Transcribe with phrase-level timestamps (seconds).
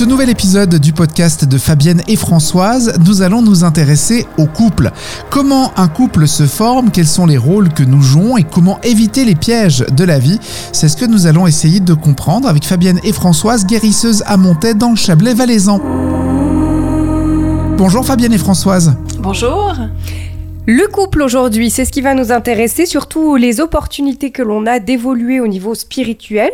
[0.00, 4.92] ce nouvel épisode du podcast de Fabienne et Françoise, nous allons nous intéresser au couple.
[5.28, 9.26] Comment un couple se forme, quels sont les rôles que nous jouons et comment éviter
[9.26, 10.38] les pièges de la vie.
[10.72, 14.72] C'est ce que nous allons essayer de comprendre avec Fabienne et Françoise, guérisseuse à Montaix
[14.72, 15.82] dans le Chablais valaisan.
[17.76, 18.94] Bonjour Fabienne et Françoise.
[19.18, 19.74] Bonjour.
[20.66, 24.78] Le couple aujourd'hui, c'est ce qui va nous intéresser, surtout les opportunités que l'on a
[24.78, 26.52] d'évoluer au niveau spirituel.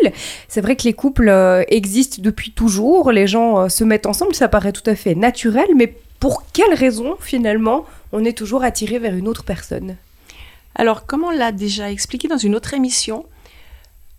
[0.48, 4.34] C'est vrai que les couples euh, existent depuis toujours, les gens euh, se mettent ensemble,
[4.34, 8.98] ça paraît tout à fait naturel, mais pour quelle raison finalement on est toujours attiré
[8.98, 9.96] vers une autre personne?
[10.76, 13.26] Alors, comme on l'a déjà expliqué dans une autre émission,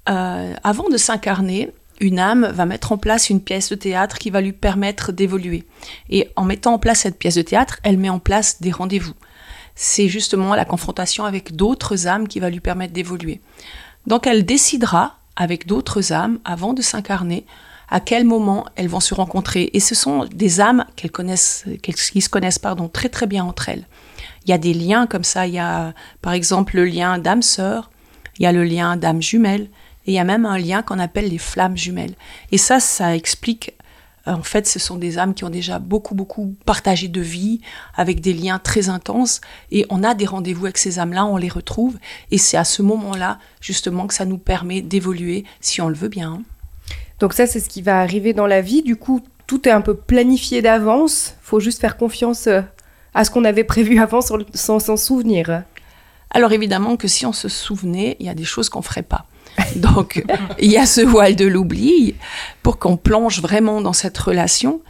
[0.10, 4.32] euh, avant de s'incarner, une âme va mettre en place une pièce de théâtre qui
[4.32, 5.64] va lui permettre d'évoluer.
[6.10, 9.14] Et en mettant en place cette pièce de théâtre, elle met en place des rendez-vous
[9.78, 13.40] c'est justement la confrontation avec d'autres âmes qui va lui permettre d'évoluer.
[14.08, 17.46] Donc elle décidera avec d'autres âmes avant de s'incarner
[17.90, 19.70] à quel moment elles vont se rencontrer.
[19.74, 23.70] Et ce sont des âmes qu'elles connaissent, qui se connaissent pardon, très très bien entre
[23.70, 23.86] elles.
[24.46, 25.46] Il y a des liens comme ça.
[25.46, 27.92] Il y a par exemple le lien d'âme-sœur,
[28.40, 29.70] il y a le lien d'âme jumelle,
[30.08, 32.16] et il y a même un lien qu'on appelle les flammes jumelles.
[32.52, 33.74] Et ça, ça explique
[34.34, 37.62] en fait, ce sont des âmes qui ont déjà beaucoup, beaucoup partagé de vie,
[37.96, 41.50] avec des liens très intenses, et on a des rendez-vous avec ces âmes-là, on les
[41.50, 41.98] retrouve,
[42.32, 46.10] et c'est à ce moment-là, justement, que ça nous permet d'évoluer, si on le veut
[46.10, 46.42] bien.
[47.20, 48.84] Donc ça, c'est ce qui va arriver dans la vie.
[48.84, 51.36] Du coup, tout est un peu planifié d'avance.
[51.42, 52.62] Faut juste faire confiance euh,
[53.14, 55.64] à ce qu'on avait prévu avant sans s'en souvenir.
[56.30, 59.26] Alors évidemment que si on se souvenait, il y a des choses qu'on ferait pas.
[59.76, 60.24] Donc,
[60.60, 62.16] il y a ce voile de l'oubli
[62.64, 64.82] pour qu'on plonge vraiment dans cette relation.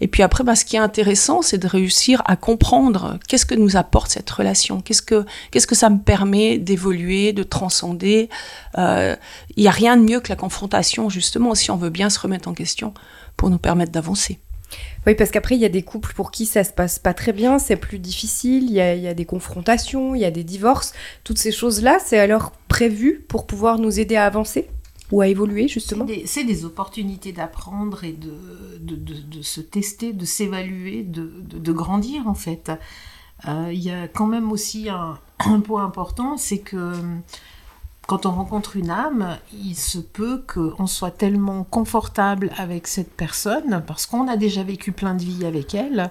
[0.00, 3.54] Et puis après, bah, ce qui est intéressant, c'est de réussir à comprendre qu'est-ce que
[3.54, 8.28] nous apporte cette relation, qu'est-ce que qu'est-ce que ça me permet d'évoluer, de transcender?
[8.76, 9.14] Euh,
[9.56, 12.18] il n'y a rien de mieux que la confrontation, justement, si on veut bien se
[12.18, 12.92] remettre en question,
[13.36, 14.40] pour nous permettre d'avancer.
[15.06, 17.32] Oui, parce qu'après, il y a des couples pour qui ça se passe pas très
[17.32, 20.92] bien, c'est plus difficile, il y, a, des confrontations, il y a des divorces.
[21.24, 24.68] Toutes ces choses-là, c'est alors prévu pour pouvoir nous aider à avancer
[25.12, 26.06] ou à évoluer, justement?
[26.24, 28.32] C'est des, opportunités d'apprendre et de,
[28.78, 32.72] de, se tester, de s'évaluer, de, grandir, en fait.
[33.46, 36.94] Euh, il y a quand même aussi un point important, c'est que
[38.06, 43.82] quand on rencontre une âme, il se peut qu'on soit tellement confortable avec cette personne
[43.86, 46.10] parce qu'on a déjà vécu plein de vies avec elle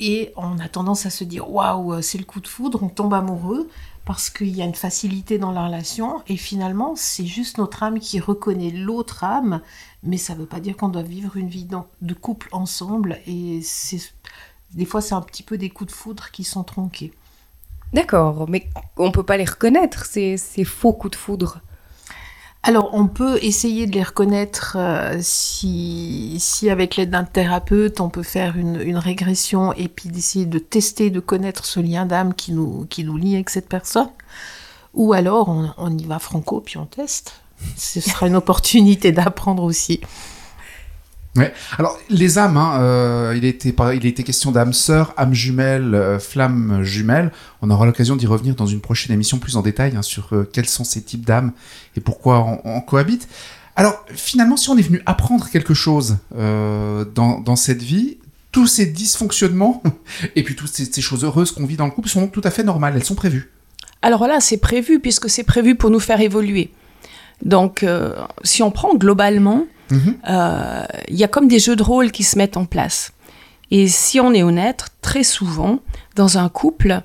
[0.00, 3.14] et on a tendance à se dire waouh, c'est le coup de foudre, on tombe
[3.14, 3.68] amoureux
[4.04, 7.98] parce qu'il y a une facilité dans la relation et finalement c'est juste notre âme
[7.98, 9.60] qui reconnaît l'autre âme,
[10.04, 11.66] mais ça ne veut pas dire qu'on doit vivre une vie
[12.00, 13.60] de couple ensemble et
[14.72, 17.12] des fois c'est un petit peu des coups de foudre qui sont tronqués.
[17.92, 21.60] D'accord, mais on peut pas les reconnaître, ces, faux coups de foudre.
[22.62, 28.10] Alors, on peut essayer de les reconnaître euh, si, si, avec l'aide d'un thérapeute, on
[28.10, 32.52] peut faire une, régression et puis d'essayer de tester, de connaître ce lien d'âme qui
[32.52, 34.10] nous, qui nous lie avec cette personne.
[34.92, 37.40] Ou alors, on, on y va franco, puis on teste.
[37.76, 40.00] Ce sera une opportunité d'apprendre aussi.
[41.78, 47.32] Alors, les âmes, hein, euh, il, était, question d'âme sœur, âme jumelle, euh, flamme jumelle.
[47.62, 50.48] On aura l'occasion d'y revenir dans une prochaine émission plus en détail hein, sur euh,
[50.52, 51.52] quels sont ces types d'âmes
[51.96, 53.28] et pourquoi on, cohabite.
[53.76, 58.18] Alors, finalement, si on est venu apprendre quelque chose dans, cette vie,
[58.52, 59.82] tous ces dysfonctionnements
[60.36, 62.64] et puis toutes ces, choses heureuses qu'on vit dans le couple sont tout à fait
[62.64, 63.50] normales, elles sont prévues.
[64.02, 66.70] Alors là, c'est prévu puisque c'est prévu pour nous faire évoluer.
[67.44, 67.84] Donc,
[68.42, 72.38] si on prend globalement, euh, il y a comme des jeux de rôle qui se
[72.38, 73.12] mettent en place.
[73.70, 75.80] Et si on est honnête, très souvent,
[76.16, 77.02] dans un couple,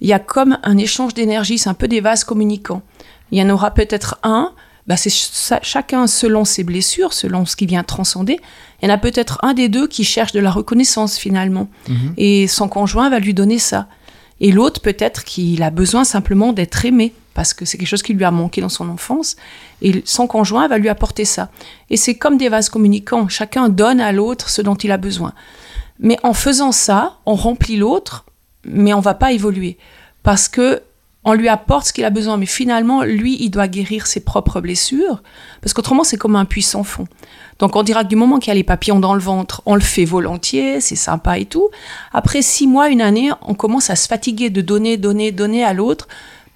[0.00, 2.82] il y a comme un échange d'énergie, c'est un peu des vases communicants.
[3.30, 4.52] Il y en aura peut-être un,
[4.86, 5.12] bah c'est
[5.62, 8.40] chacun selon ses blessures, selon ce qui vient transcender.
[8.82, 11.68] Il y en a peut-être un des deux qui cherche de la reconnaissance finalement.
[11.88, 12.14] Mhm.
[12.16, 13.86] Et son conjoint va lui donner ça.
[14.40, 18.14] Et l'autre peut-être qu'il a besoin simplement d'être aimé parce que c'est quelque chose qui
[18.14, 19.36] lui a manqué dans son enfance,
[19.82, 21.50] et son conjoint va lui apporter ça.
[21.88, 25.32] Et c'est comme des vases communicants, chacun donne à l'autre ce dont il a besoin.
[25.98, 28.24] Mais en faisant ça, on remplit l'autre,
[28.64, 29.78] mais on va pas évoluer,
[30.22, 30.82] parce que
[31.22, 34.60] on lui apporte ce qu'il a besoin, mais finalement, lui, il doit guérir ses propres
[34.62, 35.22] blessures,
[35.60, 37.06] parce qu'autrement, c'est comme un puits sans fond.
[37.58, 39.74] Donc, on dira que du moment qu'il y a les papillons dans le ventre, on
[39.74, 41.68] le fait volontiers, c'est sympa et tout.
[42.14, 45.74] Après six mois, une année, on commence à se fatiguer de donner, donner, donner à
[45.74, 46.08] l'autre,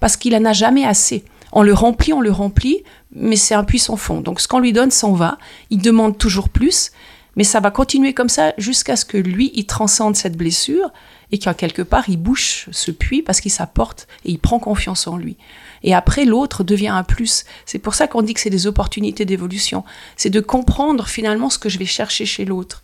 [0.05, 1.25] parce qu'il en a jamais assez.
[1.51, 4.21] On le remplit, on le remplit, mais c'est un puissant fond.
[4.21, 5.39] Donc ce qu'on lui donne s'en va,
[5.71, 6.91] il demande toujours plus,
[7.35, 10.93] mais ça va continuer comme ça jusqu'à ce que lui, il transcende cette blessure
[11.31, 15.07] et qu'en quelque part, il bouche ce puits parce qu'il s'apporte et il prend confiance
[15.07, 15.37] en lui.
[15.81, 17.43] Et après, l'autre devient un plus.
[17.65, 19.83] C'est pour ça qu'on dit que c'est des opportunités d'évolution.
[20.17, 22.83] C'est de comprendre finalement ce que je vais chercher chez l'autre.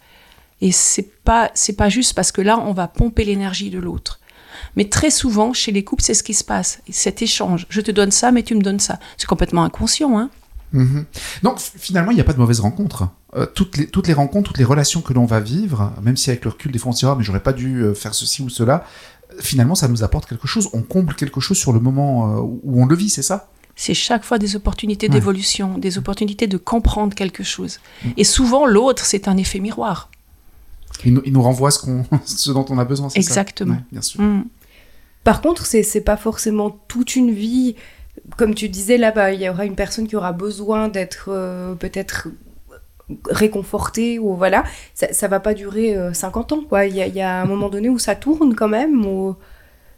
[0.59, 4.20] Et c'est pas, c'est pas juste parce que là, on va pomper l'énergie de l'autre.
[4.75, 6.81] Mais très souvent, chez les couples, c'est ce qui se passe.
[6.89, 7.65] Cet échange.
[7.69, 8.99] Je te donne ça, mais tu me donnes ça.
[9.17, 10.29] C'est complètement inconscient, hein.
[10.73, 11.05] Mhm.
[11.43, 13.09] Donc finalement, il n'y a pas de mauvaise rencontre.
[13.35, 16.29] Euh, toutes, les, toutes les rencontres, toutes les relations que l'on va vivre, même si
[16.29, 18.13] avec le recul, des fois on se dit, ah, mais j'aurais pas dû euh, faire
[18.13, 18.85] ceci ou cela,
[19.39, 20.69] finalement, ça nous apporte quelque chose.
[20.73, 23.49] On comble quelque chose sur le moment euh, où on le vit, c'est ça?
[23.75, 27.79] C'est chaque fois des opportunités d'évolution, des opportunités de comprendre quelque chose.
[28.03, 28.09] Mm.
[28.17, 30.09] Et souvent, l'autre, c'est un effet miroir.
[31.05, 33.77] Il nous, il nous renvoie ce, qu'on, ce dont on a besoin, c'est ça Exactement.
[33.91, 34.21] bien sûr.
[34.21, 34.45] Mm.
[35.23, 37.75] Par contre, c'est, c'est pas forcément toute une vie.
[38.37, 42.27] Comme tu disais là-bas, il y aura une personne qui aura besoin d'être euh, peut-être
[43.29, 44.63] réconfortée ou voilà.
[44.93, 46.85] Ça, ça va pas durer 50 euh, ans, quoi.
[46.85, 49.35] Il y, y, a un moment donné où ça tourne quand même, où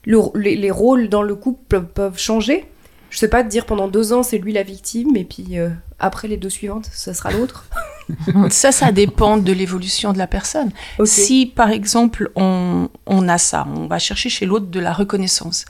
[0.05, 2.65] les, les rôles dans le couple peuvent changer
[3.13, 6.27] je sais pas, dire pendant deux ans c'est lui la victime et puis euh, après
[6.27, 7.65] les deux suivantes ça sera l'autre.
[8.49, 10.71] ça, ça dépend de l'évolution de la personne.
[11.05, 15.65] Si par exemple on, on, a ça, on va chercher chez l'autre de la reconnaissance.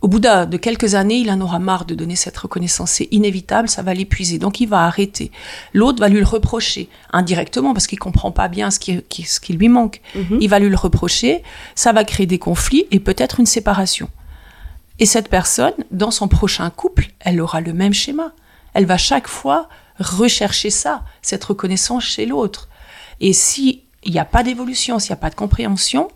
[0.00, 2.92] Au bout de quelques années, il en aura marre de donner cette reconnaissance.
[2.92, 4.38] C'est inévitable, ça va l'épuiser.
[4.38, 5.32] Donc il va arrêter.
[5.74, 9.54] L'autre va lui le reprocher indirectement parce qu'il comprend pas bien ce qui, ce qui
[9.54, 10.00] lui manque.
[10.14, 10.38] Mhm.
[10.40, 11.42] Il va lui le reprocher.
[11.74, 14.08] Ça va créer des conflits et peut-être une séparation.
[15.00, 18.32] Et cette personne, dans son prochain couple, elle aura le même schéma.
[18.74, 19.68] Elle va chaque fois
[19.98, 22.68] rechercher ça, cette reconnaissance chez l'autre.
[23.20, 26.08] Et s'il n'y a pas d'évolution, s'il n'y a pas de compréhension,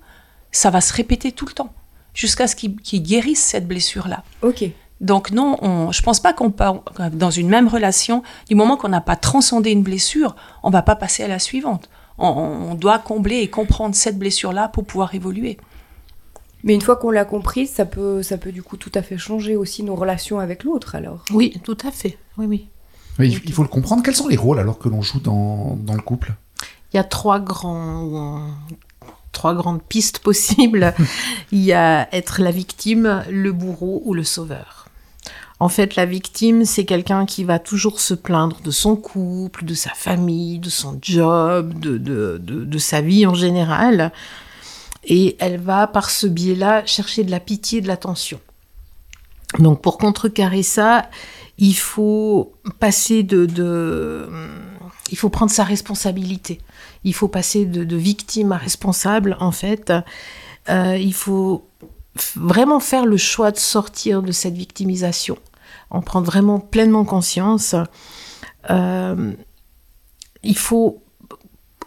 [0.50, 1.72] ça va se répéter tout le temps,
[2.14, 4.22] jusqu'à ce qu'il guérisse cette blessure-là.
[4.42, 4.64] Ok.
[5.00, 6.64] Donc non, on, je pense pas qu'on peut,
[7.12, 10.94] dans une même relation, du moment qu'on n'a pas transcendé une blessure, on va pas
[10.94, 11.88] passer à la suivante.
[12.18, 15.58] on doit combler et comprendre cette blessure-là pour pouvoir évoluer.
[16.64, 19.18] Mais une fois qu'on l'a compris, ça peut, ça peut du coup tout à fait
[19.18, 21.24] changer aussi nos relations avec l'autre alors?
[21.32, 22.18] Oui, tout à fait.
[22.38, 22.68] Oui, oui.
[23.18, 24.02] Oui il faut le comprendre.
[24.02, 26.34] Quels sont les rôles alors que l'on joue dans, dans, le couple?
[26.92, 28.48] Il y a trois grands,
[29.32, 30.94] trois grandes pistes possibles.
[31.52, 34.88] il y a être la victime, le bourreau ou le sauveur.
[35.60, 39.74] En fait, la victime, c'est quelqu'un qui va toujours se plaindre de son couple, de
[39.74, 44.12] sa famille, de son job, de, de, de, de sa vie en général
[45.04, 48.40] et elle va par ce biais-là chercher de la pitié, de l'attention.
[49.58, 51.10] Donc pour contrecarrer ça,
[51.58, 54.28] il faut passer de,
[55.10, 56.60] il faut prendre sa responsabilité.
[57.04, 59.92] Il faut passer de, victime à responsable en fait.
[60.68, 61.66] Euh, il faut
[62.36, 65.38] vraiment faire le choix de sortir de cette victimisation,
[65.90, 67.74] en prendre vraiment pleinement conscience.
[68.70, 69.32] Euh,
[70.42, 71.01] il faut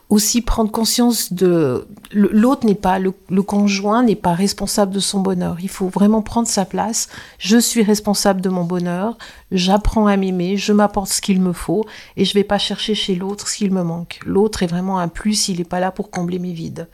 [0.09, 3.11] aussi prendre conscience de l'autre n'est pas le,
[3.41, 5.57] conjoint n'est pas responsable de son bonheur.
[5.61, 7.09] Il faut vraiment prendre sa place.
[7.39, 9.17] Je suis responsable de mon bonheur.
[9.51, 10.57] J'apprends à m'aimer.
[10.57, 11.85] Je m'apporte ce qu'il me faut
[12.17, 14.19] et je vais pas chercher chez l'autre ce qu'il me manque.
[14.25, 15.49] L'autre est vraiment un plus.
[15.49, 16.87] Il n'est pas là pour combler mes vides.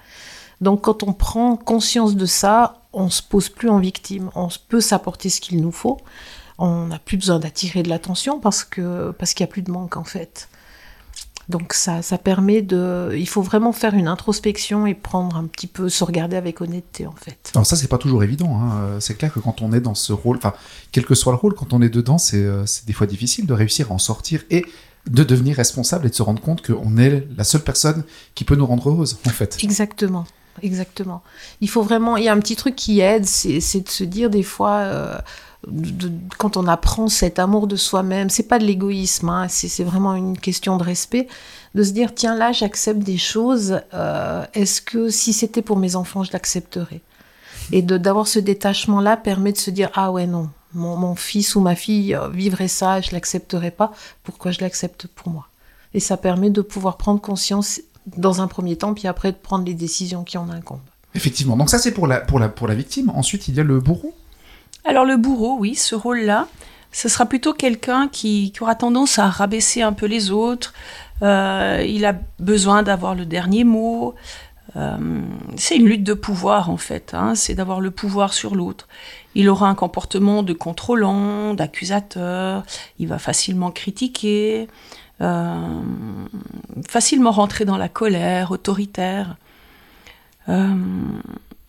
[0.61, 4.29] Donc quand on prend conscience de ça, on se pose plus en victime.
[4.35, 5.97] On peut s'apporter ce qu'il nous faut.
[6.57, 9.71] On n'a plus besoin d'attirer de l'attention parce que parce qu'il y a plus de
[9.71, 10.47] manque en fait.
[11.51, 13.13] Donc ça, ça permet de...
[13.15, 17.05] Il faut vraiment faire une introspection et prendre un petit peu, se regarder avec honnêteté
[17.05, 17.51] en fait.
[17.53, 18.59] Alors ça, c'est pas toujours évident.
[18.59, 18.97] Hein.
[18.99, 20.53] C'est clair que quand on est dans ce rôle, enfin,
[20.91, 23.53] quel que soit le rôle, quand on est dedans, euh, c'est des fois difficile de
[23.53, 24.65] réussir à en sortir et
[25.09, 28.03] de devenir responsable et de se rendre compte qu'on est la seule personne
[28.35, 29.57] qui peut nous rendre heureuse en fait.
[29.63, 30.25] Exactement.
[30.61, 31.23] Exactement.
[31.61, 34.29] Il faut vraiment, il y a un petit truc qui aide, c'est de se dire
[34.29, 35.17] des fois, euh,
[36.37, 40.37] quand on apprend cet amour de soi-même, c'est pas de l'égoïsme, hein, c'est vraiment une
[40.37, 41.27] question de respect,
[41.75, 45.95] de se dire tiens là j'accepte des choses, euh, est-ce que si c'était pour mes
[45.95, 47.01] enfants je l'accepterais?
[47.71, 51.61] Et d'avoir ce détachement là permet de se dire ah ouais non, mon, fils ou
[51.61, 53.91] ma fille euh, vivrait ça, je l'accepterais pas,
[54.23, 55.47] pourquoi je l'accepte pour moi?
[55.93, 57.81] Et ça permet de pouvoir prendre conscience
[58.17, 60.79] dans un premier temps, puis après de prendre les décisions qui en incombent.
[61.13, 63.11] Effectivement, donc ça c'est pour la, pour, la, pour la victime.
[63.11, 64.15] Ensuite il y a le bourreau
[64.85, 66.47] alors le bourreau, oui, ce rôle-là,
[66.91, 70.73] ce sera plutôt quelqu'un qui, aura tendance à rabaisser un peu les autres.
[71.21, 74.15] Euh, il a besoin d'avoir le dernier mot.
[74.75, 75.21] Euh,
[75.57, 78.87] c'est une lutte de pouvoir en fait, hein, c'est d'avoir le pouvoir sur l'autre.
[79.35, 82.63] Il aura un comportement de contrôlant, d'accusateur,
[82.97, 84.67] il va facilement critiquer,
[85.19, 85.81] euh,
[86.89, 89.35] facilement rentrer dans la colère, autoritaire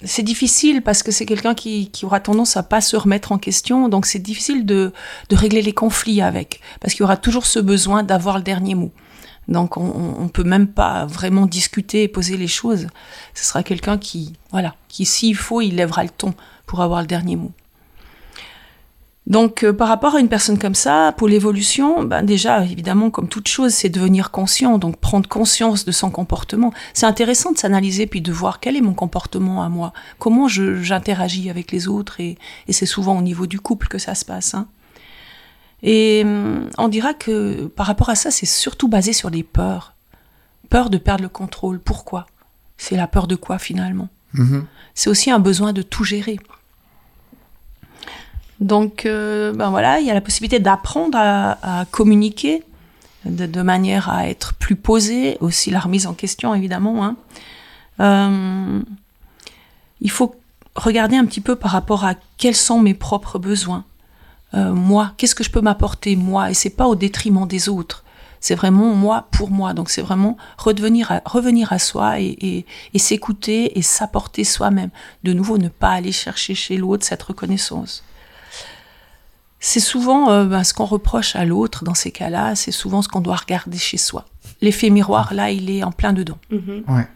[0.05, 3.89] c'est difficile parce que c'est quelqu'un qui, aura tendance à pas se remettre en question,
[3.89, 4.93] donc c'est difficile de,
[5.31, 8.93] régler les conflits avec, parce qu'il y aura toujours ce besoin d'avoir le dernier mot.
[9.49, 12.87] Donc on, ne peut même pas vraiment discuter et poser les choses.
[13.35, 16.35] Ce sera quelqu'un qui, voilà, qui s'il faut, il lèvera le ton
[16.67, 17.51] pour avoir le dernier mot.
[19.29, 23.29] Donc, euh, par rapport à une personne comme ça, pour l'évolution, ben déjà, évidemment, comme
[23.29, 26.73] toute chose, c'est devenir conscient, donc prendre conscience de son comportement.
[26.93, 31.51] C'est intéressant de s'analyser puis de voir quel est mon comportement à moi, comment j'interagis
[31.51, 32.37] avec les autres, et,
[32.67, 34.55] et c'est souvent au niveau du couple que ça se passe.
[34.55, 34.67] Hein.
[35.83, 39.95] Et hum, on dira que par rapport à ça, c'est surtout basé sur les peurs.
[40.69, 41.79] Peur de perdre le contrôle.
[41.79, 42.27] Pourquoi?
[42.77, 44.09] C'est la peur de quoi finalement?
[44.35, 44.63] Mm-hmm.
[44.95, 46.39] C'est aussi un besoin de tout gérer.
[48.63, 52.63] Donc, euh, ben voilà, il y a la possibilité d'apprendre à, communiquer
[53.25, 57.05] de, manière à être plus posé, aussi la remise en question, évidemment.
[57.05, 57.17] Hein.
[58.01, 58.81] Euh,
[60.01, 60.37] il faut
[60.77, 63.85] regarder un petit peu par rapport à quels sont mes propres besoins.
[64.55, 66.51] Euh, moi, qu'est-ce que je peux m'apporter moi?
[66.51, 68.05] Et c'est pas au détriment des autres.
[68.39, 69.75] C'est vraiment moi pour moi.
[69.75, 72.65] Donc c'est vraiment redevenir revenir à soi et
[72.97, 74.91] s'écouter et s'apporter soi-même.
[75.25, 78.05] De nouveau, ne pas aller chercher chez l'autre cette reconnaissance
[79.65, 83.09] c'est souvent euh, ben, ce qu'on reproche à l'autre dans ces cas-là, c'est souvent ce
[83.09, 84.27] qu'on doit regarder chez soi.
[84.61, 86.37] L'effet miroir, là, il est en plein dedans.
[86.51, 86.83] Mhm.
[86.89, 87.07] Ouais.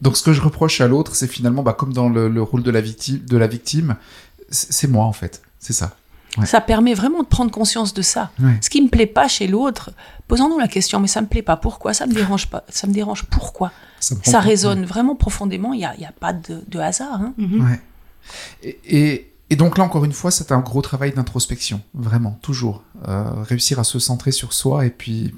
[0.00, 2.70] Donc ce que je reproche à l'autre, c'est finalement, bah, comme dans le, rôle de
[2.72, 3.94] la victime, de la victime,
[4.50, 5.96] c'est moi en fait, c'est ça.
[6.44, 8.32] Ça permet vraiment de prendre conscience de ça.
[8.60, 9.92] Ce qui me plaît pas chez l'autre,
[10.26, 11.56] posons-nous la question, mais ça me plaît pas.
[11.56, 11.94] Pourquoi?
[11.94, 12.64] Ça me dérange pas.
[12.70, 13.24] Ça me dérange.
[13.24, 13.70] Pourquoi?
[14.00, 15.72] Ça, résonne vraiment profondément.
[15.72, 17.20] Il n'y a, a, pas de, hasard.
[17.20, 17.34] Hein.
[17.38, 17.80] ouais.
[18.64, 22.82] et et donc là, encore une fois, c'est un gros travail d'introspection, vraiment, toujours.
[23.08, 25.34] Euh, réussir à se centrer sur soi et puis,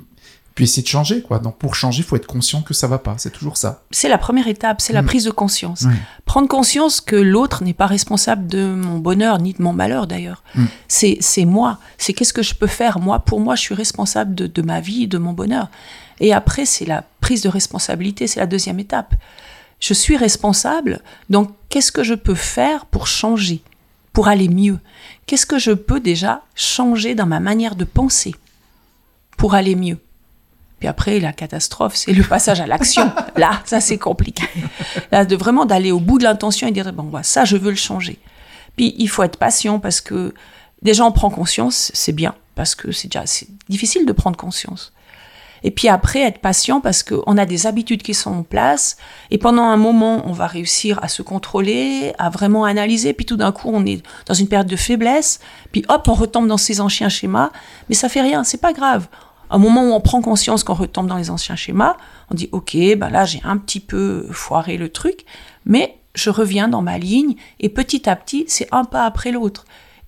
[0.54, 1.40] puis essayer de changer, quoi.
[1.40, 3.83] Donc pour changer, il faut être conscient que ça va pas, c'est toujours ça.
[3.90, 5.06] C'est la première étape, c'est la mm.
[5.06, 5.87] prise de conscience.
[6.26, 10.44] Prendre conscience que l'autre n'est pas responsable de mon bonheur, ni de mon malheur d'ailleurs.
[10.54, 10.64] Mm.
[10.88, 14.47] C'est moi, c'est qu'est-ce que je peux faire, moi, pour moi, je suis responsable de,
[14.47, 15.68] de ma vie, de mon bonheur.
[16.21, 19.14] Et après, c'est la prise de responsabilité, c'est la deuxième étape.
[19.80, 23.62] Je suis responsable, donc qu'est-ce que je peux faire pour changer?
[24.14, 24.78] Pour aller mieux
[25.26, 28.35] Qu'est-ce que je peux déjà changer dans ma manière de penser
[29.37, 29.99] pour aller mieux?
[30.78, 33.11] Puis après, la catastrophe, c'est le passage à l'action.
[33.37, 34.44] Là, ça c'est compliqué.
[35.12, 37.76] Là, de vraiment d'aller au bout de l'intention et dire bon, ça je veux le
[37.76, 38.18] changer.
[38.76, 40.35] Puis il faut être patient parce que
[40.83, 43.25] déjà on prend conscience, c'est bien parce que c'est déjà
[43.68, 44.92] difficile de prendre conscience.
[45.64, 48.97] Et puis après, être patient parce qu'on a des habitudes qui sont en place.
[49.30, 53.14] Et pendant un moment, on va réussir à se contrôler, à vraiment analyser.
[53.14, 55.40] Puis tout d'un coup, on est dans une période de faiblesse.
[55.73, 57.50] Puis hop, on retombe dans ces anciens schémas.
[57.88, 59.09] Mais ça fait rien, c'est pas grave.
[59.50, 61.97] Au moment où on prend conscience qu'on retombe dans les anciens schémas,
[62.30, 65.25] on dit ok, ben là j'ai un petit peu foiré le truc,
[65.64, 69.64] mais je reviens dans ma ligne et petit à petit, c'est un pas après l'autre.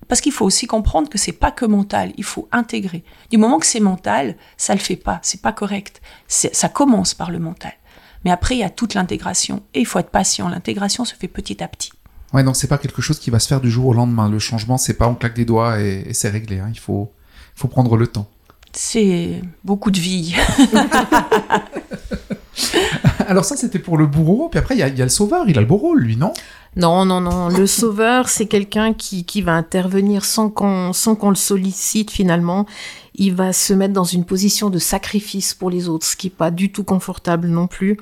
[0.07, 3.03] Parce qu'il faut aussi comprendre que c'est pas que mental, il faut intégrer.
[3.29, 6.01] Du moment que c'est mental, ça le fait pas, c'est pas correct.
[6.27, 7.73] Ça commence par le mental.
[8.23, 9.63] Mais après, il y a toute l'intégration.
[9.73, 10.49] Et il faut être patient.
[10.49, 11.91] L'intégration se fait petit à petit.
[12.33, 14.29] Ouais, donc c'est pas quelque chose qui va se faire du jour au lendemain.
[14.29, 16.59] Le changement, c'est pas on claque des doigts et, c'est réglé.
[16.59, 16.69] Hein.
[16.73, 17.11] Il faut,
[17.55, 18.27] faut prendre le temps.
[18.73, 20.35] C'est beaucoup de vie.
[23.27, 24.49] Alors ça, c'était pour le bourreau.
[24.49, 25.47] Puis après, il y, y, a le sauveur.
[25.47, 26.33] Il a le beau rôle, lui, non?
[26.75, 27.49] Non, non, non.
[27.49, 32.65] Le sauveur, c'est quelqu'un qui, qui va intervenir sans qu'on sans qu'on le sollicite finalement.
[33.15, 36.29] Il va se mettre dans une position de sacrifice pour les autres, ce qui est
[36.29, 37.97] pas du tout confortable non plus.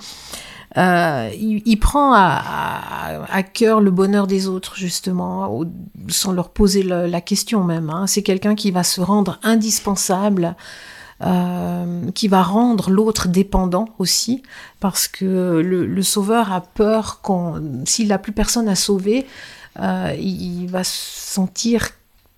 [0.77, 5.61] Euh, il, prend à, à, cœur le bonheur des autres, justement,
[6.09, 7.89] sans leur poser la question même.
[7.89, 8.07] Hein.
[8.07, 10.57] C'est quelqu'un qui va se rendre indispensable
[11.21, 14.43] euh, qui va rendre l'autre dépendant aussi,
[14.81, 19.25] parce que le, sauveur a peur qu'on, s'il n'a plus personne à sauver,
[19.79, 21.91] euh, il va sentir,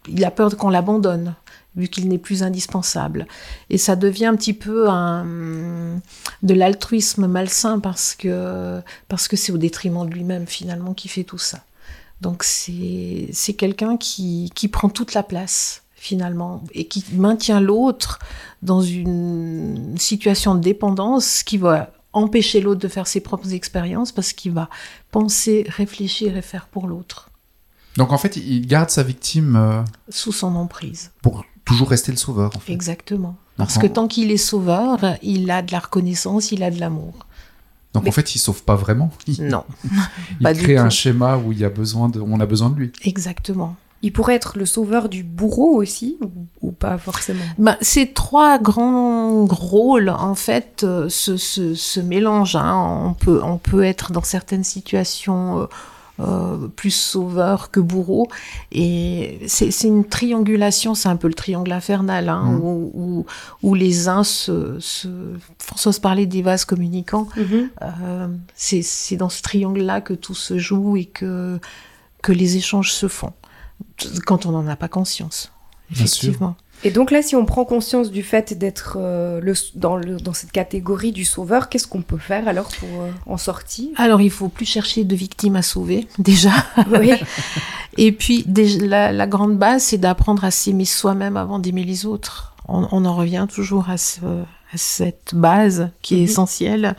[0.08, 1.34] il a peur qu'on l'abandonne
[1.76, 3.28] vu qu'il n'est plus indispensable.
[3.70, 9.58] Et ça devient un petit peu de l'altruisme malsain parce que parce que c'est au
[9.58, 11.64] détriment de lui-même finalement qui fait tout ça.
[12.22, 18.20] Donc c'est c'est quelqu'un qui qui prend toute la place finalement, et qui maintient l'autre
[18.62, 24.32] dans une situation de dépendance qui va empêcher l'autre de faire ses propres expériences parce
[24.32, 24.70] qu'il va
[25.12, 27.30] penser, réfléchir et faire pour l'autre.
[27.98, 31.12] Donc en fait, il garde sa victime euh, sous son emprise.
[31.22, 32.56] Pour toujours rester le sauveur.
[32.56, 32.72] En fait.
[32.72, 33.36] Exactement.
[33.58, 37.26] Parce que tant qu'il est sauveur, il a de la reconnaissance, il a de l'amour.
[37.94, 39.12] Donc en fait, il sauve pas vraiment.
[39.40, 39.64] Non.
[40.40, 42.92] il crée un schéma où il y a besoin de, on a besoin de lui.
[43.04, 43.76] Exactement.
[44.04, 46.18] Il pourrait être le sauveur du bourreau aussi,
[46.62, 47.44] ou, pas forcément?
[47.58, 52.56] Bah, Ces trois grands rôles, en fait, euh, se, se, mélangent.
[52.56, 52.76] Hein.
[53.06, 55.66] On, peut, on peut être dans certaines situations euh,
[56.20, 58.28] euh, plus sauveur que bourreau.
[58.72, 62.62] Et c'est une triangulation, c'est un peu le triangle infernal, hein, mmh.
[62.64, 63.26] où,
[63.64, 64.80] où, les uns se...
[64.80, 65.08] se
[65.58, 67.28] Françoise parlait des vases communicants.
[67.36, 68.38] Mmh.
[68.54, 71.60] c'est dans ce triangle-là que tout se joue et que,
[72.22, 73.34] que les échanges se font.
[74.26, 75.52] Quand on n'en a pas conscience.
[75.92, 76.56] Effectivement.
[76.84, 80.34] Et donc là, si on prend conscience du fait d'être euh, le, dans, le, dans
[80.34, 83.90] cette catégorie du sauveur, qu'est-ce qu'on peut faire alors pour euh, en sortir?
[83.96, 86.52] Alors, il faut plus chercher de victimes à sauver, déjà.
[87.00, 87.14] Oui.
[87.98, 92.06] Et puis, déjà, la, la grande base, c'est d'apprendre à s'aimer soi-même avant d'aimer les
[92.06, 92.54] autres.
[92.68, 96.30] On, on, en revient toujours à, ce, à cette base qui est -hmm.
[96.30, 96.96] essentielle.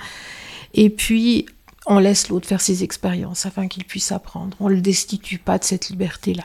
[0.75, 1.47] Et puis,
[1.87, 4.57] on laisse l'autre faire ses expériences afin qu'il puisse apprendre.
[4.59, 6.45] On ne le destitue pas de cette liberté-là.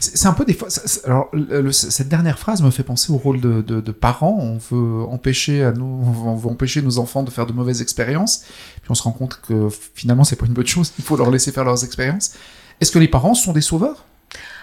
[0.00, 0.68] C'est un peu des fois.
[1.04, 1.30] Alors,
[1.72, 4.38] cette dernière phrase me fait penser au rôle de, de, de, parents.
[4.38, 8.44] On veut empêcher à nous, on veut empêcher nos enfants de faire de mauvaises expériences.
[8.82, 10.92] Puis on se rend compte que finalement, c'est pas une bonne chose.
[10.98, 12.34] Il faut leur laisser faire leurs expériences.
[12.80, 14.04] Est-ce que les parents sont des sauveurs?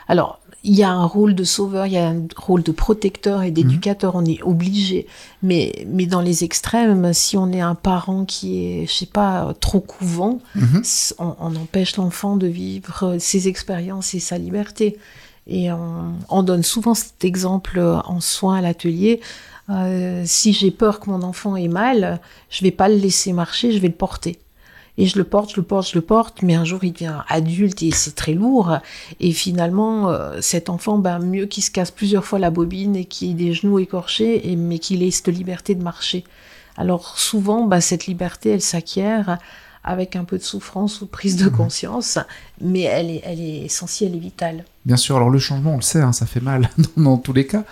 [0.07, 3.43] Alors, il y a un rôle de sauveur, il y a un rôle de protecteur
[3.43, 4.17] et d'éducateur, mmh.
[4.17, 5.07] on est obligé.
[5.41, 9.53] Mais, mais dans les extrêmes, si on est un parent qui est, je sais pas,
[9.59, 10.79] trop couvent, mmh.
[11.19, 14.97] on, on, empêche l'enfant de vivre ses expériences et sa liberté.
[15.47, 19.21] Et on, on donne souvent cet exemple en soins à l'atelier.
[19.69, 23.71] Euh, si j'ai peur que mon enfant ait mal, je vais pas le laisser marcher,
[23.71, 24.39] je vais le porter
[24.99, 27.19] et je le porte, je le porte, je le porte, mais un jour il devient
[27.29, 28.79] adulte et c'est très lourd.
[29.21, 33.05] Et finalement, euh, cet enfant, ben, mieux qu'il se casse plusieurs fois la bobine et
[33.05, 36.25] qu'il ait des genoux écorchés, et, mais qu'il ait cette liberté de marcher.
[36.75, 39.37] Alors souvent, ben, cette liberté, elle s'acquiert
[39.85, 42.19] avec un peu de souffrance ou de prise de conscience,
[42.59, 44.65] mais elle est, elle est essentielle et vitale.
[44.83, 47.31] Bien sûr, alors le changement, on le sait, hein, ça fait mal dans, dans, tous
[47.31, 47.63] les cas.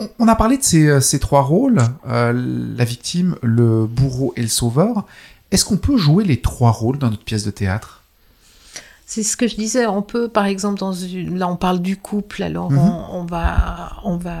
[0.00, 2.32] On, on a parlé de ces, ces trois rôles, euh,
[2.76, 5.06] la victime, le bourreau et le sauveur.
[5.54, 8.02] Est-ce qu'on peut jouer les trois rôles dans notre pièce de théâtre?
[9.06, 9.86] C'est ce que je disais.
[9.86, 11.38] On peut, par exemple, dans une...
[11.38, 12.42] là, on parle du couple.
[12.42, 13.06] Alors, mm -hmm.
[13.12, 14.40] on, on, va, on va,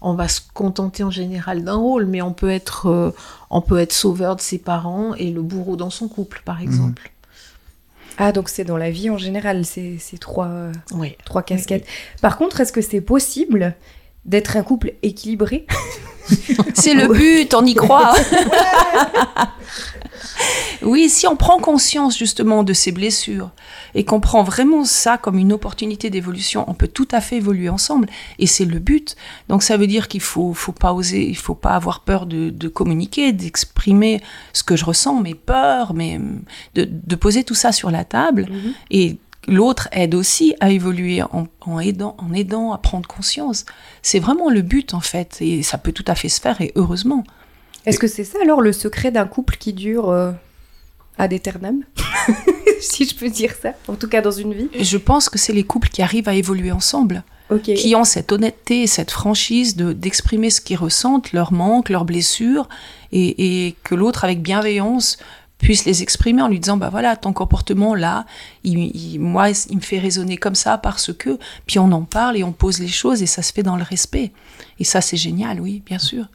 [0.00, 3.10] on va se contenter en général d'un rôle, mais on peut être, euh,
[3.50, 7.02] on peut être sauveur de ses parents et le bourreau dans son couple, par exemple.
[7.02, 8.22] Mm -hmm.
[8.24, 10.52] Ah, donc c'est dans la vie en général, ces, ces trois,
[11.00, 11.10] oui.
[11.24, 11.86] trois casquettes.
[11.86, 12.20] Oui.
[12.26, 13.60] Par contre, est-ce que c'est possible
[14.24, 15.58] d'être un couple équilibré?
[16.82, 18.12] C'est le but, on y croit.
[20.82, 23.50] oui, si on prend conscience justement de ces blessures
[23.94, 27.68] et qu'on prend vraiment ça comme une opportunité d'évolution, on peut tout à fait évoluer
[27.68, 29.16] ensemble et c'est le but.
[29.48, 32.50] Donc ça veut dire qu'il faut, faut pas oser, il faut pas avoir peur de,
[32.50, 34.20] de communiquer, d'exprimer
[34.52, 36.20] ce que je ressens, mes peurs, mais
[36.74, 38.72] de, de, poser tout ça sur la table mm -hmm.
[38.90, 43.64] et l'autre aide aussi à évoluer en, en, aidant, en aidant à prendre conscience.
[44.02, 46.72] C'est vraiment le but en fait, et ça peut tout à fait se faire et
[46.76, 47.24] heureusement.
[47.86, 50.32] Est-ce que c'est ça alors le secret d'un couple qui dure euh,
[51.16, 51.82] ad aeternam
[52.80, 54.68] Si je peux dire ça, en tout cas dans une vie.
[54.78, 57.24] Je pense que c'est les couples qui arrivent à évoluer ensemble.
[57.50, 57.72] Okay.
[57.72, 62.68] qui ont cette honnêteté, cette franchise de d'exprimer ce qu'ils ressentent, leurs manques, leurs blessures,
[63.10, 65.16] et, et que l'autre avec bienveillance
[65.58, 68.26] puisse les exprimer en lui disant bah voilà ton comportement là
[68.64, 72.36] il, il, moi il me fait raisonner comme ça parce que puis on en parle
[72.36, 74.30] et on pose les choses et ça se fait dans le respect
[74.78, 76.26] et ça c'est génial oui bien sûr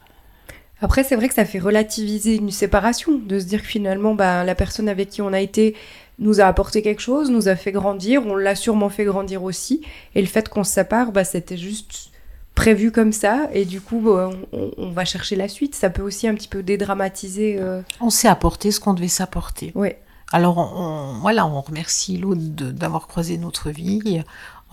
[0.83, 4.43] après c'est vrai que ça fait relativiser une séparation de se dire que finalement bah,
[4.43, 5.75] la personne avec qui on a été
[6.19, 9.81] nous a apporté quelque chose nous a fait grandir on l'a sûrement fait grandir aussi.
[10.13, 12.11] Et le fait qu'on se sépare bah, c'était juste
[12.53, 13.49] prévu comme ça.
[13.53, 14.37] Et du coup on,
[14.77, 15.73] on, va chercher la suite.
[15.73, 17.81] Ça peut aussi un petit peu dédramatiser euh...
[18.01, 19.71] on s'est apporté ce qu'on devait s'apporter.
[19.75, 19.99] Ouais.
[20.31, 24.21] Alors on, voilà on remercie l'autre d'avoir croisé notre vie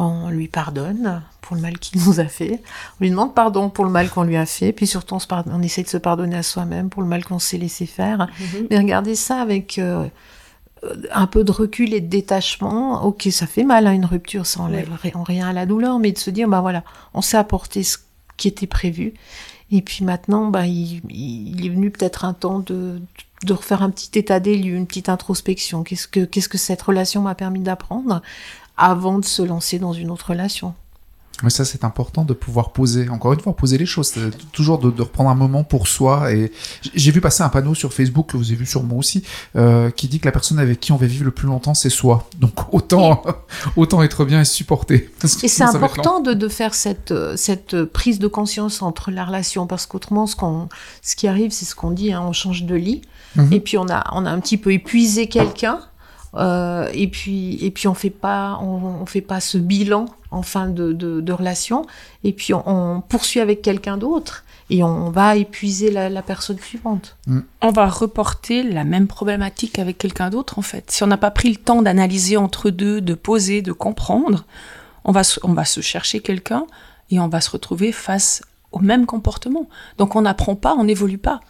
[0.03, 2.63] on lui pardonne pour le mal qu'il nous a fait
[3.01, 5.27] on lui demande pardon pour le mal qu'on lui a fait puis surtout on, se
[5.27, 8.29] pardonne, on essaie de se pardonner à soi-même pour le mal qu'on s'est laissé faire
[8.39, 8.67] -hmm.
[8.71, 10.07] mais regardez ça avec euh,
[11.13, 14.47] un peu de recul et de détachement, ok, ça fait mal à hein, une rupture,
[14.47, 15.13] ça enlève oui.
[15.27, 16.85] rien à la douleur, mais de se dire, bah voilà,
[17.15, 17.99] on s'est apporté ce
[18.37, 19.15] qui était prévu.
[19.73, 23.01] Et puis maintenant, bah, il, il est venu peut-être un temps de,
[23.45, 25.85] de refaire un petit état des lieux, une petite introspection.
[25.85, 28.21] Qu'est-ce que, qu'est-ce que cette relation m'a permis d'apprendre?
[28.81, 30.75] Avant de se lancer dans une autre relation
[31.43, 34.13] mais ça, c'est important de pouvoir poser, encore une fois, poser les choses,
[34.53, 36.33] toujours de, de, reprendre un moment pour soi.
[36.33, 36.53] Et
[36.95, 39.23] j'ai vu passer un panneau sur Facebook que vous avez vu sur moi aussi,
[39.57, 41.91] euh, qui dit que la personne avec qui on va vivre le plus longtemps, c'est
[41.91, 42.29] soi.
[42.39, 43.31] Donc autant, et...
[43.77, 45.11] autant être bien et supporter.
[45.43, 49.87] Et c'est important de, de, faire cette, cette prise de conscience entre la relation, parce
[49.87, 50.69] qu'autrement, ce, qu'on,
[51.03, 53.03] ce qui arrive, c'est ce qu'on dit, hein, on change de lit,
[53.37, 53.55] mm -hmm.
[53.55, 55.81] et puis on a, on a un petit peu épuisé quelqu'un.
[56.35, 60.69] Euh, et puis et puis on fait pas on, fait pas ce bilan en fin
[60.69, 61.87] de, de, relation
[62.23, 67.17] et puis on, poursuit avec quelqu'un d'autre et on va épuiser la, la personne suivante.
[67.27, 67.41] Mm.
[67.63, 70.93] On va reporter la même problématique avec quelqu'un d'autre en fait.
[70.93, 74.45] Si on n'a pas pris le temps d'analyser entre deux, de poser, de comprendre,
[75.05, 76.65] on va on va se chercher quelqu'un
[77.11, 79.69] et on va se retrouver face au même comportement.
[79.99, 81.41] Donc on n'apprend pas, on n'évolue pas.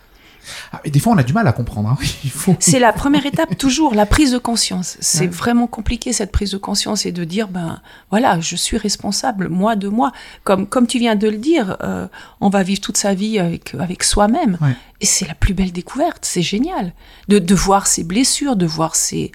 [0.72, 1.88] Ah, et des fois, on a du mal à comprendre.
[1.88, 1.98] Hein.
[2.24, 2.56] Il faut...
[2.58, 4.96] C'est la première étape, toujours, la prise de conscience.
[5.00, 9.48] C'est vraiment compliqué, cette prise de conscience, et de dire, ben voilà, je suis responsable,
[9.48, 10.12] moi, de moi.
[10.44, 12.06] Comme, comme tu viens de le dire, euh,
[12.40, 14.58] on va vivre toute sa vie avec, avec soi-même.
[15.00, 16.92] Et c'est la plus belle découverte, c'est génial.
[17.28, 19.32] De, de voir ses blessures, de voir ses,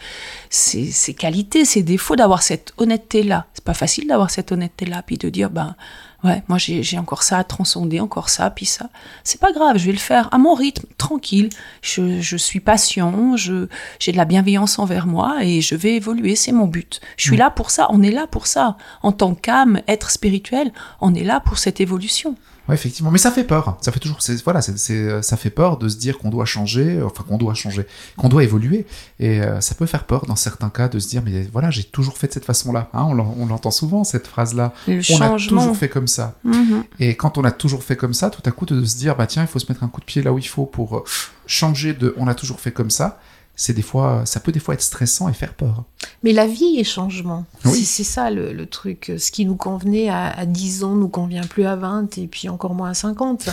[0.50, 3.48] ses, ses qualités, ses défauts, d'avoir cette honnêteté-là.
[3.54, 5.76] C'est pas facile d'avoir cette honnêteté-là, puis de dire, ben
[6.26, 8.90] Ouais, moi j'ai encore ça à transcender, encore ça, puis ça.
[9.24, 11.50] C'est pas grave, je vais le faire à mon rythme, tranquille.
[11.84, 16.52] Je, je suis patient, j'ai de la bienveillance envers moi et je vais évoluer, c'est
[16.52, 17.00] mon but.
[17.18, 17.40] Je suis mm.
[17.40, 18.76] là pour ça, on est là pour ça.
[19.04, 22.36] En tant qu'âme, être spirituel, on est là pour cette évolution.
[22.68, 23.12] Oui, effectivement.
[23.12, 23.78] Mais ça fait peur.
[23.82, 27.24] Ça fait toujours, voilà, c'est, ça fait peur de se dire qu'on doit changer, enfin
[27.28, 27.86] qu'on doit changer,
[28.18, 28.86] qu'on doit évoluer.
[29.20, 31.84] Et euh, ça peut faire peur dans certains cas de se dire, mais voilà, j'ai
[31.84, 32.90] toujours fait de cette façon-là.
[32.94, 34.74] Hein, on l'entend souvent cette phrase-là.
[34.88, 36.36] on a toujours fait comme ça.
[36.46, 36.84] Mm-hmm.
[37.00, 39.28] Et quand on a toujours fait comme ça, tout à coup de se dire, bah
[39.28, 41.04] tiens, il faut se mettre un coup de pied là où il faut pour euh,
[41.46, 43.20] changer de, on a toujours fait comme ça
[43.56, 45.86] c'est des fois, ça peut des fois être stressant et faire peur.
[46.26, 47.46] Mais la vie est changement.
[47.64, 49.12] C'est ça le, truc.
[49.18, 52.74] Ce qui nous convenait à, 10 ans nous convient plus à 20 et puis encore
[52.74, 53.50] moins à 50.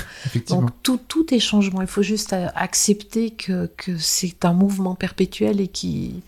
[0.48, 1.82] Donc tout, tout est changement.
[1.82, 6.22] Il faut juste accepter que, que c'est un mouvement perpétuel et qu'il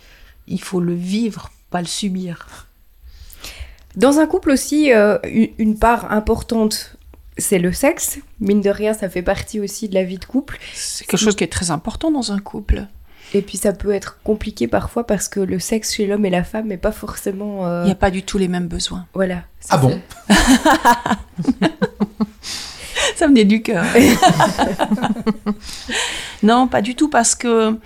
[0.61, 2.69] faut le vivre, pas le subir.
[3.97, 5.19] Dans un couple aussi, euh,
[5.59, 6.97] une part importante
[7.37, 8.19] c'est le sexe.
[8.41, 10.59] Mine de rien, ça fait partie aussi de la vie de couple.
[10.73, 12.87] C'est quelque chose qui est très important dans un couple.
[13.35, 16.45] Et puis ça peut être compliqué parfois parce que le sexe chez l'homme et la
[16.45, 17.67] femme n'est pas forcément.
[17.67, 19.07] Euh, Il n'y a pas du tout les mêmes besoins.
[19.13, 19.43] Voilà.
[19.71, 20.01] Ah bon
[23.17, 23.85] Ça venait du cœur.
[26.45, 27.77] non, pas du tout parce que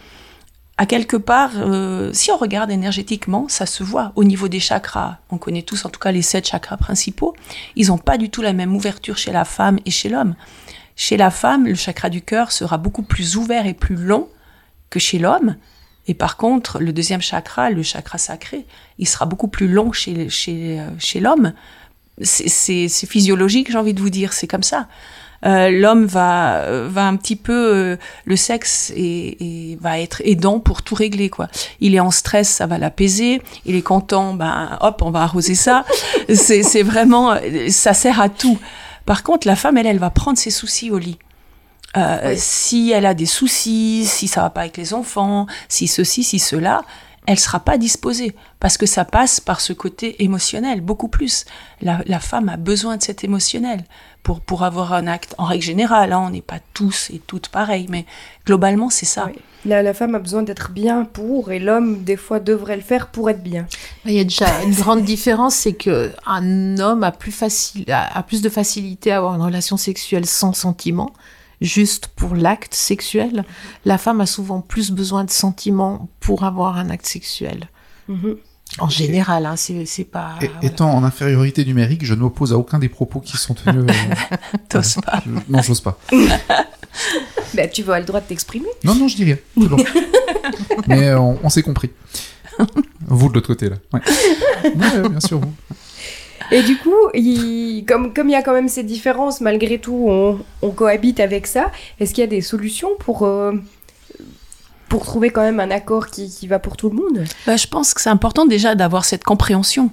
[0.77, 5.17] à quelque part, euh, si on regarde énergétiquement, ça se voit au niveau des chakras.
[5.31, 7.35] On connaît tous en tout cas les sept chakras principaux.
[7.75, 10.35] Ils n'ont pas du tout la même ouverture chez la femme et chez l'homme.
[10.95, 14.29] Chez la femme, le chakra du cœur sera beaucoup plus ouvert et plus long
[14.91, 15.57] que chez l'homme.
[16.07, 18.65] Et par contre, le deuxième chakra, le chakra sacré,
[18.99, 21.53] il sera beaucoup plus long chez, chez, euh, chez l'homme.
[22.21, 24.89] C'est physiologique, j'ai envie de vous dire, c'est comme ça.
[25.47, 30.59] Euh, l'homme va va un petit peu euh, le sexe et, et, va être aidant
[30.59, 31.47] pour tout régler quoi.
[31.79, 33.41] Il est en stress, ça va l'apaiser.
[33.65, 35.85] Il est content, ben hop, on va arroser ça.
[36.35, 37.37] c'est vraiment
[37.69, 38.59] ça sert à tout.
[39.07, 41.19] Par contre, la femme, elle, elle va prendre ses soucis au lit.
[41.97, 46.23] Euh, si elle a des soucis, si ça va pas avec les enfants, si ceci,
[46.23, 46.83] si cela,
[47.27, 51.45] elle sera pas disposée parce que ça passe par ce côté émotionnel beaucoup plus.
[51.83, 53.85] La, femme a besoin de cet émotionnel
[54.23, 55.35] pour pour avoir un acte.
[55.37, 58.07] En règle générale, hein, on n'est pas tous et toutes pareils, mais
[58.47, 59.31] globalement c'est ça.
[59.67, 63.29] La, femme a besoin d'être bien pour et l'homme des fois devrait le faire pour
[63.29, 63.67] être bien.
[64.07, 68.23] Il y a déjà une grande différence, c'est que un homme a plus facile a
[68.23, 71.13] plus de facilité à avoir une relation sexuelle sans sentiment
[71.61, 73.45] juste pour l'acte sexuel.
[73.85, 77.69] La femme a souvent plus besoin de sentiments pour avoir un acte sexuel.
[78.09, 78.37] Mhm.
[78.79, 80.39] En général, hein, c'est pas.
[80.63, 83.85] Étant en infériorité numérique, je n'oppose à aucun des propos qui sont tenus.
[83.89, 84.37] Euh,
[84.69, 85.23] T'oses pas.
[85.49, 85.99] non, j'ose pas.
[87.55, 88.69] bah, tu vas le droit de t'exprimer.
[88.85, 89.39] Non, non, je dis rien.
[89.57, 89.77] Bon.
[90.87, 91.91] Mais euh, on, s'est compris.
[93.07, 93.77] Vous de l'autre côté là.
[93.93, 94.01] Ouais.
[95.09, 95.41] bien sûr.
[95.41, 95.55] Vous.
[96.51, 100.07] Et du coup, il, comme, comme il y a quand même ces différences, malgré tout,
[100.09, 101.71] on, on cohabite avec ça.
[102.01, 103.53] Est-ce qu'il y a des solutions pour, euh,
[104.89, 107.25] pour trouver quand même un accord qui, qui va pour tout le monde?
[107.47, 109.91] Bah, Je pense que c'est important déjà d'avoir cette compréhension.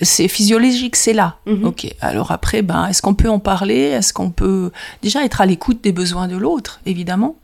[0.00, 1.36] C'est physiologique, c'est là.
[1.46, 1.64] Mhm.
[1.66, 1.86] Ok.
[2.00, 3.76] Alors après, ben, est-ce qu'on peut en parler?
[3.76, 7.36] Est-ce qu'on peut déjà être à l'écoute des besoins de l'autre, évidemment?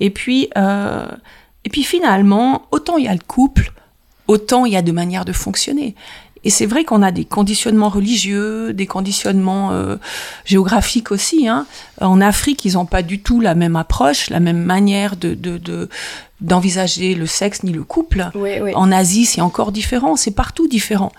[0.00, 1.06] Et puis, euh,
[1.64, 3.72] et puis finalement, autant il y a le couple,
[4.26, 5.94] autant il y a de manières de fonctionner.
[6.44, 9.96] Et c'est vrai qu'on a des conditionnements religieux, des conditionnements euh,
[10.44, 11.48] géographiques aussi.
[11.48, 11.66] Hein.
[12.00, 15.88] En Afrique, ils n'ont pas du tout la même approche, la même manière de, de,
[16.40, 18.30] d'envisager le sexe ni le couple.
[18.74, 21.12] En Asie, c'est encore différent, c'est partout différent.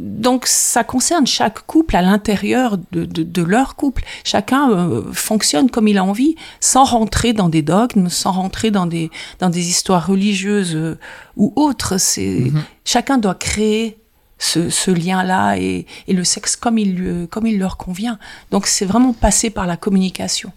[0.00, 4.02] Donc ça concerne chaque couple à l'intérieur de, de, de, leur couple.
[4.24, 8.86] Chacun euh, fonctionne comme il a envie, sans rentrer dans des dogmes, sans rentrer dans
[8.86, 10.98] des, dans des histoires religieuses euh,
[11.36, 11.98] ou autres.
[11.98, 12.62] C'est mm-hmm.
[12.84, 13.98] Chacun doit créer
[14.38, 18.18] ce, lien-là et, le sexe comme il, comme il leur convient.
[18.50, 20.52] Donc c'est vraiment passer par la communication,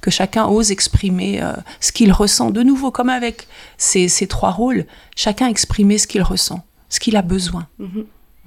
[0.00, 2.50] que chacun ose exprimer euh, ce qu'il ressent.
[2.50, 4.86] De nouveau, comme avec ces, trois rôles,
[5.16, 7.66] chacun exprimer ce qu'il ressent, ce qu'il a besoin.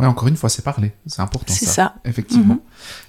[0.02, 0.92] Mm-hmm encore une fois, c'est parler.
[1.08, 1.54] C'est important.
[1.54, 1.96] C'est ça.
[2.06, 2.56] Effectivement.
[2.56, 2.60] Mhm.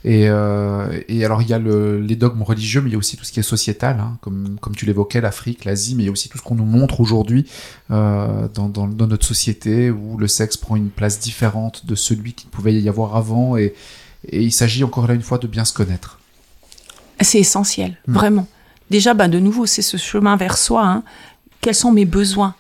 [0.05, 2.99] Et, euh, et, alors, il y a le, les dogmes religieux, mais il y a
[2.99, 6.07] aussi tout ce qui est sociétal, hein, comme, comme tu l'évoquais, l'Afrique, l'Asie, mais il
[6.07, 7.47] y a aussi tout ce qu'on nous montre aujourd'hui
[7.91, 12.33] euh, dans, dans, dans, notre société où le sexe prend une place différente de celui
[12.35, 13.57] qu'il pouvait y avoir avant.
[13.57, 13.75] Et,
[14.29, 16.19] et il s'agit encore là une fois de bien se connaître.
[17.21, 18.13] C'est essentiel, mm.
[18.13, 18.47] vraiment
[18.93, 20.87] déjà, ben, de nouveau, c'est ce chemin vers soi.
[20.87, 21.03] Hein.
[21.61, 22.55] Quels sont mes besoins?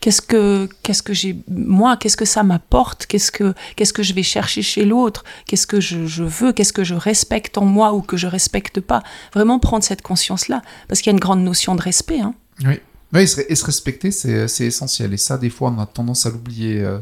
[0.00, 3.06] Qu'est-ce que qu'est-ce que j'ai moi Qu'est-ce que ça m'apporte?
[3.06, 5.24] Qu'est-ce que qu'est-ce que je vais chercher chez l'autre?
[5.46, 6.52] Qu'est-ce que je, veux?
[6.52, 9.02] Qu'est-ce que je respecte en moi ou que je respecte pas?
[9.34, 12.20] Vraiment prendre cette conscience-là, parce qu'il y a une grande notion de respect.
[12.20, 12.34] Hein.
[12.64, 12.80] Oui.
[13.14, 15.14] Oui, et se respecter, c'est essentiel.
[15.14, 16.98] Et ça, des fois, on a tendance à l'oublier euh,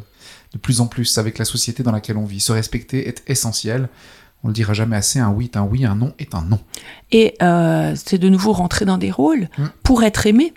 [0.53, 2.41] de plus en plus avec la société dans laquelle on vit.
[2.41, 3.89] Se respecter est essentiel.
[4.45, 6.61] On le dira jamais assez, un oui est un oui, un non est un non.
[7.11, 9.65] Et euh, c'est de nouveau rentrer dans des rôles mm.
[9.83, 10.55] pour être aimé.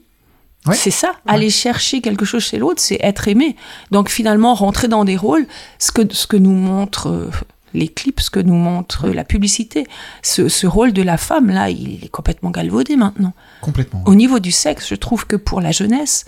[0.73, 3.55] C'est ça, aller chercher quelque chose chez l'autre, c'est être aimé.
[3.91, 5.47] Donc finalement, rentrer dans des rôles,
[5.79, 7.31] ce que, ce que nous montre euh,
[7.73, 9.87] les clips, ce que nous montre la publicité,
[10.21, 13.33] ce, rôle de la femme, là, il est complètement galvaudé maintenant.
[13.61, 14.03] Complètement.
[14.05, 16.25] Au niveau du sexe, je trouve que pour la jeunesse,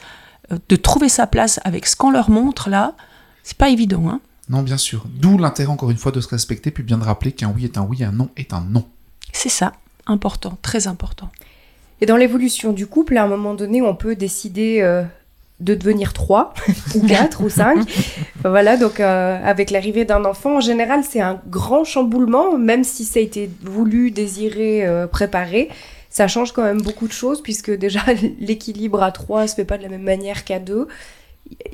[0.51, 2.93] euh, de trouver sa place avec ce qu'on leur montre là,
[3.43, 4.09] c'est pas évident.
[4.09, 5.05] Hein non, bien sûr.
[5.07, 7.77] D'où l'intérêt, encore une fois, de se respecter, puis bien de rappeler qu'un oui est
[7.77, 8.87] un oui, un non est un non.
[9.31, 9.73] C'est ça,
[10.07, 11.31] important, très important.
[12.01, 15.03] Et dans l'évolution du couple, à un moment donné, on peut décider euh,
[15.59, 16.53] de devenir trois,
[16.95, 17.87] ou quatre, ou cinq.
[18.43, 23.05] voilà, donc euh, avec l'arrivée d'un enfant, en général, c'est un grand chamboulement, même si
[23.05, 25.69] ça a été voulu, désiré, euh, préparé.
[26.09, 28.01] Ça change quand même beaucoup de choses, puisque déjà,
[28.39, 30.87] l'équilibre à trois se fait pas de la même manière qu'à deux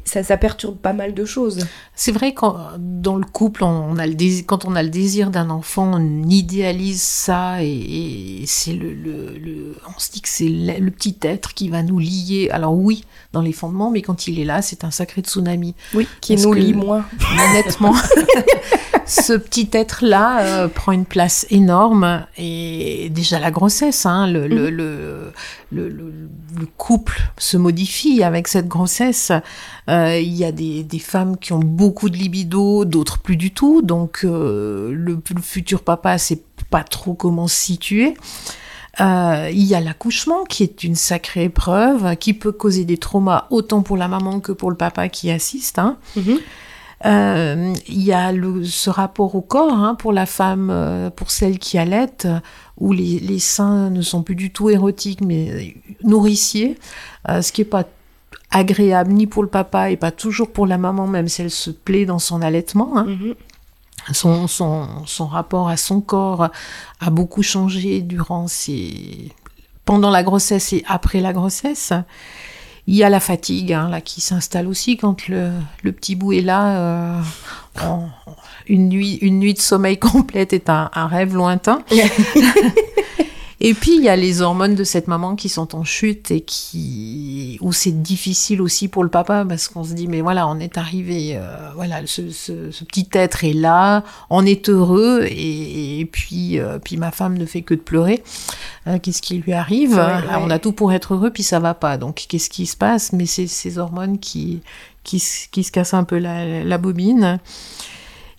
[0.06, 1.66] ça, perturbe pas mal de choses.
[1.96, 2.46] C'est vrai que
[2.78, 6.24] dans le couple, on, a le désir, quand on a le désir d'un enfant, on
[6.30, 11.70] idéalise ça et, c'est le, le, on se dit que c'est le, petit être qui
[11.70, 12.50] va nous lier.
[12.52, 13.04] Alors oui,
[13.34, 15.76] dans les fondements, mais quand il est là, c'est un sacré tsunami.
[15.94, 17.06] Oui, qui nous lie moins.
[17.50, 17.96] Honnêtement,
[19.28, 24.70] ce petit être-là euh, prend une place énorme et déjà la grossesse, hein, le, le,
[24.70, 25.34] le,
[25.70, 29.34] le, couple se modifie avec cette grossesse.
[29.90, 33.52] Euh, il y a des, des, femmes qui ont beaucoup de libido, d'autres plus du
[33.52, 33.82] tout.
[33.82, 38.14] Donc euh, le, futur papa sait pas trop comment se situer.
[39.02, 43.48] Euh, il y a l'accouchement qui est une sacrée épreuve, qui peut causer des traumas
[43.50, 45.80] autant pour la maman que pour le papa qui assiste.
[45.80, 45.98] Hein.
[46.18, 46.40] Mm-hmm.
[47.06, 51.30] Euh, il y a le, ce rapport au corps hein, pour la femme, euh, pour
[51.30, 52.08] celle qui allait,
[52.78, 56.78] où les, les, seins ne sont plus du tout érotiques mais nourriciers,
[57.30, 57.84] euh, ce qui est pas
[58.50, 61.70] agréable ni pour le papa et pas toujours pour la maman, même si elle se
[61.70, 62.98] plaît dans son allaitement.
[62.98, 63.06] Hein.
[63.08, 63.36] Mm-hmm.
[64.14, 66.50] Son, son, son, rapport à son corps
[67.02, 69.34] a beaucoup changé durant ses...
[69.84, 71.92] pendant la grossesse et après la grossesse.
[72.88, 75.52] Il y a la fatigue hein, là, qui s'installe aussi quand le,
[75.92, 76.78] petit bout est là.
[76.78, 77.22] Euh,
[78.68, 81.84] une, nuit, une nuit de sommeil complète est un rêve lointain.
[83.60, 86.42] Et puis il y a les hormones de cette maman qui sont en chute et
[86.42, 90.60] qui où c'est difficile aussi pour le papa parce qu'on se dit mais voilà on
[90.60, 96.00] est arrivé euh, voilà ce, ce, ce, petit être est là on est heureux et,
[96.00, 98.24] et puis euh, puis ma femme ne fait que de pleurer.
[98.86, 100.00] Euh, qu'est-ce qui lui arrive
[100.40, 101.98] on a tout pour être heureux puis ça va pas.
[101.98, 103.12] Donc qu'est-ce qui se passe?
[103.12, 104.62] Mais c'est ces hormones qui
[105.04, 107.40] qui, qui se cassent un peu la, la bobine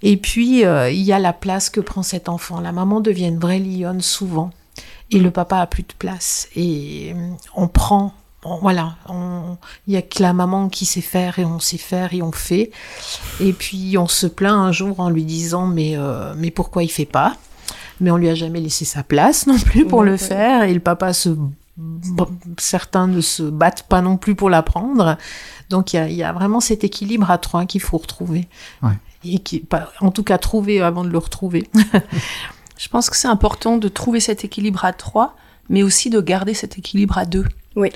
[0.00, 2.60] et puis, il y a la place que prend cet enfant.
[2.60, 4.52] La maman devient une vraie lionne souvent
[5.10, 6.48] et le papa a plus de place.
[6.54, 8.12] Et euh, on prend,
[8.60, 8.96] voilà,
[9.86, 12.32] il y a que la maman qui sait faire et on sait faire et on
[12.32, 12.70] fait.
[13.40, 16.90] Et puis on se plaint un jour en lui disant mais euh, mais pourquoi il
[16.90, 17.36] fait pas?
[18.00, 20.80] Mais on lui a jamais laissé sa place non plus pour le faire et le
[20.80, 21.30] papa se
[22.58, 25.16] certains ne se battent pas non plus pour l'apprendre.
[25.70, 28.48] Donc il y, y a, vraiment cet équilibre à trois qu'il faut retrouver.
[28.82, 28.94] Ouais.
[29.24, 29.64] Et qui,
[30.00, 31.68] en tout cas, trouver avant de le retrouver.
[32.78, 35.36] Je pense que c'est important de trouver cet équilibre à trois,
[35.68, 37.44] mais aussi de garder cet équilibre à deux.
[37.76, 37.90] Oui.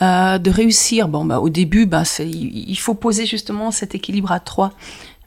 [0.00, 1.06] Euh, de réussir.
[1.06, 4.72] Bon, bah, au début, bah, il faut poser justement cet équilibre à trois,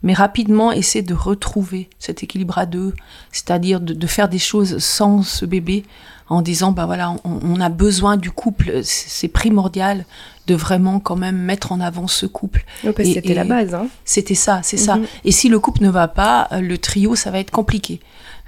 [0.02, 2.92] mais rapidement essayer de retrouver cet équilibre à deux,
[3.32, 5.84] c'est-à-dire de, de, faire des choses sans ce bébé,
[6.28, 10.04] en disant bah voilà, on, on a besoin du couple, c'est primordial
[10.46, 12.64] de vraiment quand même mettre en avant ce couple.
[12.82, 13.74] c'était la base.
[13.74, 13.88] Hein.
[14.04, 14.96] C'était ça, c'est ça.
[14.96, 15.06] Mhm.
[15.24, 18.00] Et si le couple ne va pas, le trio, ça va être compliqué.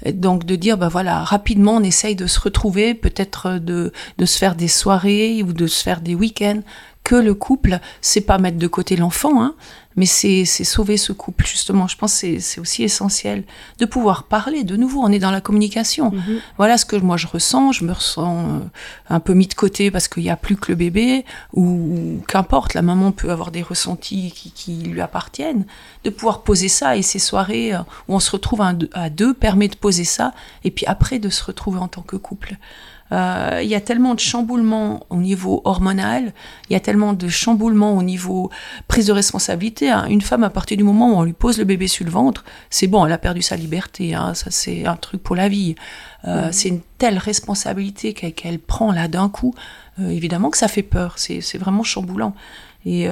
[0.06, 4.38] Donc de dire, bah voilà, rapidement, on essaye de se retrouver, peut-être de, de se
[4.38, 6.60] faire des soirées ou de se faire des week-ends,
[7.04, 9.54] que le couple, c'est pas mettre de côté l'enfant, hein,
[9.98, 11.88] mais c'est sauver ce couple, justement.
[11.88, 13.42] Je pense que c'est aussi essentiel
[13.80, 14.62] de pouvoir parler.
[14.62, 16.12] De nouveau, on est dans la communication.
[16.12, 16.40] Mhm.
[16.56, 17.72] Voilà ce que moi je ressens.
[17.72, 18.58] Je me ressens euh,
[19.10, 22.74] un peu mis de côté parce qu'il n'y a plus que le bébé, ou, qu'importe,
[22.74, 25.64] la maman peut avoir des ressentis qui, lui appartiennent.
[26.04, 29.66] De pouvoir poser ça et ces soirées euh, où on se retrouve à deux permet
[29.66, 30.32] de poser ça,
[30.62, 32.56] et puis après de se retrouver en tant que couple.
[33.12, 36.32] Euh, il y a tellement de chamboulements au niveau hormonal,
[36.68, 38.50] il y a tellement de chamboulements au niveau
[38.86, 41.64] prise de responsabilité hein, une femme, à partir du moment où on lui pose le
[41.64, 44.14] bébé sur le ventre, c'est bon, elle a perdu sa liberté.
[44.14, 45.74] Hein, ça, c'est un truc pour la vie.
[46.26, 46.52] Euh, Mhm.
[46.52, 49.54] C'est une telle responsabilité qu'elle prend là d'un coup.
[50.00, 51.14] Euh, évidemment que ça fait peur.
[51.16, 52.34] C'est vraiment chamboulant.
[52.84, 53.08] Et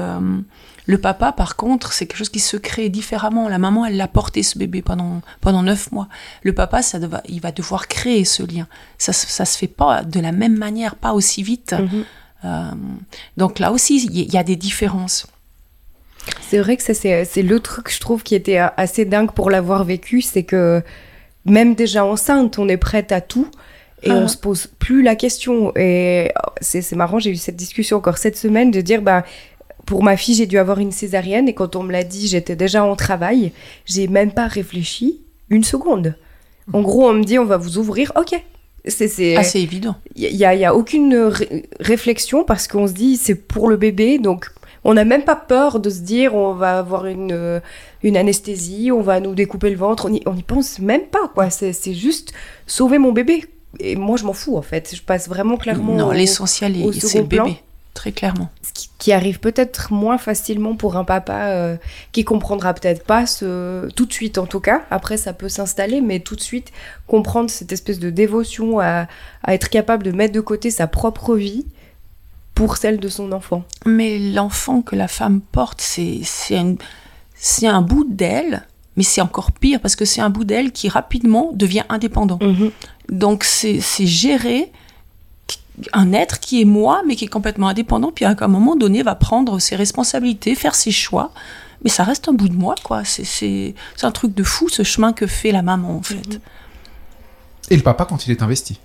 [0.87, 3.49] le papa, par contre, c'est quelque chose qui se crée différemment.
[3.49, 6.09] La maman, elle l'a porté ce bébé pendant pendant neuf mois.
[6.42, 8.68] Le papa, ça deva- il va devoir créer ce lien.
[8.99, 11.72] Ça, ça se fait pas de la même manière, pas aussi vite.
[11.79, 12.05] Mhm.
[12.44, 12.70] Euh,
[13.37, 15.27] donc là aussi, il y, a des différences.
[16.40, 19.51] C'est vrai que ça, c'est c'est le truc, je trouve, qui était assez dingue pour
[19.51, 20.83] l'avoir vécu, c'est que
[21.44, 23.49] même déjà enceinte, on est prête à tout
[24.03, 24.14] et Ah.
[24.14, 25.72] on se pose plus la question.
[25.77, 29.25] Et oh, c'est c'est marrant, j'ai eu cette discussion encore cette semaine de dire, bah,
[29.87, 32.57] pour ma fille, j'ai dû avoir une césarienne et quand on me l'a dit, j'étais
[32.57, 33.53] déjà en travail,
[33.87, 36.14] j'ai même pas réfléchi une seconde.
[36.72, 38.35] En gros, on me dit, on va vous ouvrir, ok.
[38.88, 39.96] C'est c'est- Ah, évident.
[40.14, 43.77] il n'y a, y a aucune ré- réflexion parce qu'on se dit c'est pour le
[43.77, 44.46] bébé, donc
[44.85, 47.59] on n'a même pas peur de se dire on va avoir une, euh,
[48.05, 51.29] une anesthésie, on va nous découper le ventre, on y, on y pense même pas,
[51.35, 51.51] quoi.
[51.51, 52.33] C'est juste
[52.68, 53.44] sauver mon bébé.
[53.81, 54.94] Et moi, je m'en fous, en fait.
[54.94, 57.57] Je passe vraiment clairement non, l'essentiel, c'est le bébé.
[57.97, 58.51] Très clairement.
[58.61, 61.77] ce qui, qui arrive peut-être moins facilement pour un papa euh,
[62.13, 64.83] qui comprendra peut-être pas ce, tout de suite en tout cas.
[64.91, 66.73] Après, ça peut s'installer, mais tout de suite
[67.07, 69.07] comprendre cette espèce de dévotion à,
[69.43, 71.65] à être capable de mettre de côté sa propre vie
[72.55, 73.65] pour celle de son enfant.
[73.87, 79.81] Mais l'enfant que la femme porte, c'est c'est un, bout d'elle, mais c'est encore pire
[79.81, 82.39] parce que c'est un bout d'elle qui rapidement devient indépendant.
[83.09, 84.71] Donc c'est c'est gérer
[85.93, 89.03] un être qui est moi, mais qui est complètement indépendant, puis à un moment donné
[89.03, 91.33] va prendre ses responsabilités, faire ses choix.
[91.85, 93.05] Mais ça reste un bout de moi, quoi.
[93.05, 96.41] C'est- un truc de fou, ce chemin que fait la maman, en fait.
[97.71, 98.79] Et le papa quand il est investi?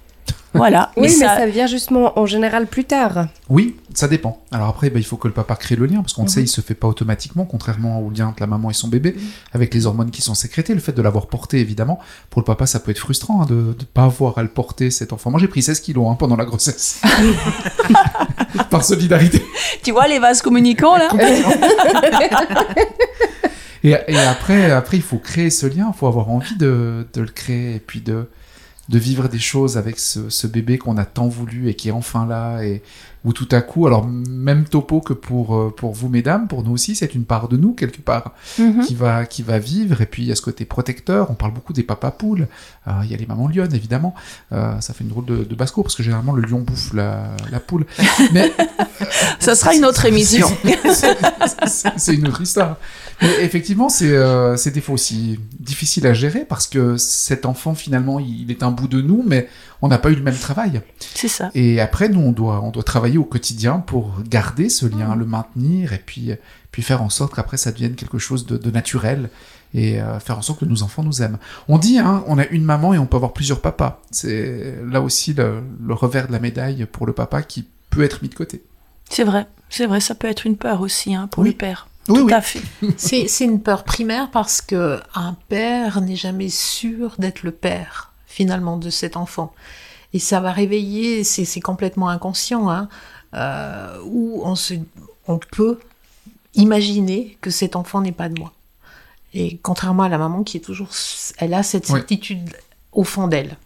[0.54, 0.92] Voilà.
[0.98, 1.46] Oui, mais ça- ça...
[1.46, 3.28] vient justement en général plus tard.
[3.50, 4.42] Oui, ça dépend.
[4.52, 6.34] Alors après, bah, il faut que le papa crée le lien, parce qu'on le Mhm.
[6.34, 9.16] sait, il se fait pas automatiquement, contrairement au lien entre la maman et son bébé,
[9.54, 10.74] avec les hormones qui sont sécrétées.
[10.74, 13.56] Le fait de l'avoir porté, évidemment, pour le papa, ça peut être frustrant hein, de
[13.80, 15.32] ne pas avoir à le porter, cet enfant.
[15.32, 17.02] Moi, j'ai pris 16 kilos hein, pendant la grossesse.
[18.70, 19.42] Par solidarité.
[19.84, 21.08] Tu vois les vases communicants, là
[23.84, 27.22] Et, et après, après, il faut créer ce lien, il faut avoir envie de, de
[27.22, 28.28] le créer, et puis de,
[28.90, 31.92] de vivre des choses avec ce, ce bébé qu'on a tant voulu et qui est
[31.94, 32.82] enfin là, et
[33.24, 36.72] où tout à coup, alors même topo que pour, euh, pour vous, mesdames, pour nous
[36.72, 38.84] aussi, c'est une part de nous, quelque part, Mhm.
[38.84, 41.54] qui, va, qui va vivre, et puis il y a ce côté protecteur, on parle
[41.54, 42.48] beaucoup des papas poules,
[42.88, 44.16] Euh, il y a les mamans lionnes, évidemment,
[44.52, 47.28] Euh, ça fait une drôle de, de basse-cour, parce que généralement, le lion bouffe la,
[47.52, 47.86] la poule.
[48.34, 48.52] Mais
[49.40, 50.48] Ça sera une autre émission.
[51.98, 52.78] c'est une autre histoire.
[53.22, 57.76] Mais effectivement, c'est euh, c'est des fois aussi difficile à gérer parce que cet enfant,
[57.76, 59.48] finalement, il est un bout de nous, mais
[59.82, 60.82] on n'a pas eu le même travail.
[61.00, 61.52] C'est ça.
[61.56, 65.26] Et après, nous, on doit, on doit travailler au quotidien pour garder ce lien, le
[65.26, 66.32] maintenir, et puis,
[66.72, 69.30] puis faire en sorte qu'après, ça devienne quelque chose de, de naturel
[69.74, 71.38] et euh, faire en sorte que nos enfants nous aiment.
[71.70, 74.02] On dit, hein, on a une maman et on peut avoir plusieurs papas.
[74.12, 78.22] C'est là aussi le, le revers de la médaille pour le papa qui peut être
[78.22, 78.64] mis de côté.
[79.10, 81.50] C'est vrai, c'est vrai, ça peut être une peur aussi hein, pour Oui.
[81.50, 81.88] le père.
[82.10, 82.34] Oui, Tout oui.
[82.34, 82.62] à fait.
[82.98, 88.11] C'est c'est une peur primaire parce que un père n'est jamais sûr d'être le père
[88.32, 89.54] finalement de cet enfant.
[90.14, 92.90] Et ça va réveiller, c'est complètement inconscient, hein,
[93.34, 94.74] euh, où on, se,
[95.28, 95.80] on peut
[96.56, 98.52] imaginer que cet enfant n'est pas de moi.
[99.34, 100.90] Et contrairement à la maman qui est toujours,
[101.38, 102.00] elle a cette Oui.
[102.00, 102.50] certitude
[102.92, 103.58] au fond d'elle.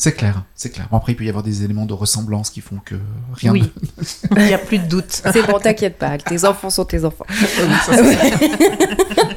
[0.00, 0.86] C'est clair, c'est clair.
[0.92, 2.94] Bon, après, il peut y avoir des éléments de ressemblance qui font que
[3.34, 3.68] rien Oui,
[4.36, 5.10] il n'y a plus de doute.
[5.10, 7.24] C'est bon, t'inquiète pas, tes enfants sont tes enfants.
[7.28, 7.34] ne...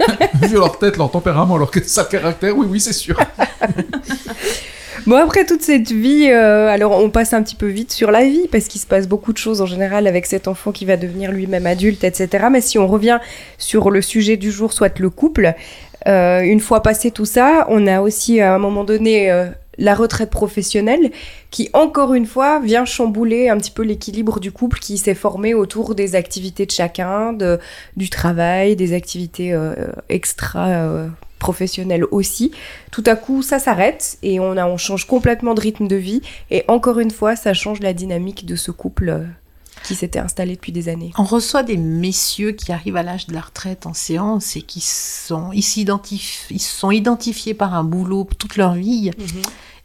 [0.59, 3.17] Leur tête, leur tempérament, leur sale caractère, oui, oui, c'est sûr.
[5.07, 8.23] Bon, après toute cette vie, euh, alors on passe un petit peu vite sur la
[8.23, 10.95] vie, parce qu'il se passe beaucoup de choses en général avec cet enfant qui va
[10.95, 12.45] devenir lui-même adulte, etc.
[12.51, 13.19] Mais si on revient
[13.57, 15.55] sur le sujet du jour, soit le couple,
[16.07, 19.47] euh, une fois passé tout ça, on a aussi à un moment donné euh,
[19.81, 21.11] la retraite professionnelle
[21.49, 25.53] qui, encore une fois, vient chambouler un petit peu l'équilibre du couple qui s'est formé
[25.53, 27.59] autour des activités de chacun, de,
[27.97, 29.73] du travail, des activités euh,
[30.07, 31.07] extra euh,
[31.39, 32.51] professionnelles aussi.
[32.91, 36.21] Tout à coup, ça s'arrête et on, a, on change complètement de rythme de vie.
[36.51, 39.23] Et encore une fois, ça change la dynamique de ce couple euh,
[39.83, 41.11] qui s'était installé depuis des années.
[41.17, 44.79] On reçoit des messieurs qui arrivent à l'âge de la retraite en séance et qui
[44.79, 45.63] sont, ils
[46.51, 49.09] ils sont identifiés par un boulot toute leur vie.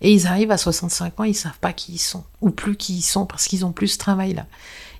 [0.01, 2.97] Et ils arrivent à 65 ans, ils savent pas qui ils sont, ou plus qui
[2.97, 4.47] ils sont, parce qu'ils ont plus ce travail-là.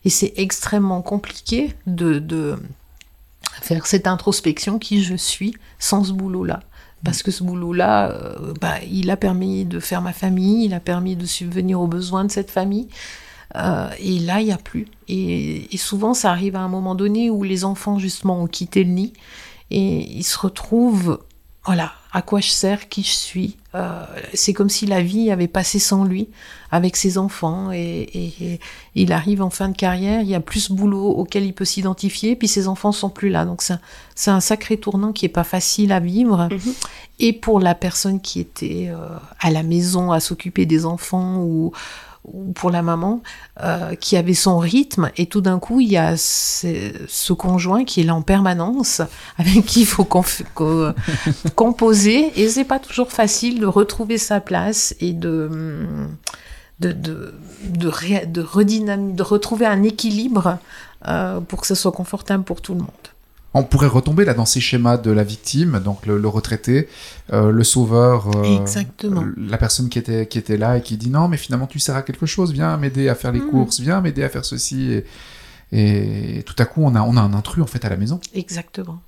[0.05, 2.57] Et c'est extrêmement compliqué de, de
[3.61, 6.61] faire cette introspection qui je suis sans ce boulot-là.
[7.05, 10.81] Parce que ce boulot-là, euh, bah, il a permis de faire ma famille, il a
[10.81, 12.89] permis de subvenir aux besoins de cette famille.
[13.55, 14.87] Euh, et là, il n'y a plus.
[15.09, 18.83] Et, et, souvent, ça arrive à un moment donné où les enfants, justement, ont quitté
[18.83, 19.13] le nid
[19.71, 21.21] et ils se retrouvent,
[21.65, 23.57] voilà, à quoi je sers, qui je suis.
[23.77, 26.29] Euh, c'est comme si la vie avait passé sans lui,
[26.71, 28.59] avec ses enfants, et,
[28.95, 31.65] il arrive en fin de carrière, il y a plus de boulot auquel il peut
[31.65, 33.45] s'identifier, puis ses enfants sont plus là.
[33.45, 36.49] Donc c'est un, sacré tournant qui est pas facile à vivre.
[36.51, 36.75] Mhm.
[37.19, 39.09] Et pour la personne qui était euh,
[39.41, 41.73] à la maison à s'occuper des enfants ou
[42.33, 43.23] ou pour la maman
[43.63, 48.01] euh, qui avait son rythme et tout d'un coup il y a ce, conjoint qui
[48.01, 49.03] est là en permanence
[49.39, 50.05] avec qui il faut
[51.55, 55.87] composer et c'est pas toujours facile de retrouver sa place et de
[56.81, 57.91] de de de,
[58.27, 60.59] de, de retrouver un équilibre
[61.07, 62.91] euh, pour que ce soit confortable pour tout le monde
[63.59, 66.89] on pourrait retomber là dans ces schémas de la victime, donc le, retraité,
[67.33, 69.25] euh, le sauveur, euh, Exactement.
[69.37, 71.97] la personne qui était, qui était là et qui dit non, mais finalement tu sers
[71.97, 73.51] à quelque chose, viens m'aider à faire les hmm.
[73.51, 75.03] courses, viens m'aider à faire ceci.
[75.73, 78.21] Et, tout à coup, on a, on a un intrus en fait à la maison.
[78.35, 79.01] Exactement.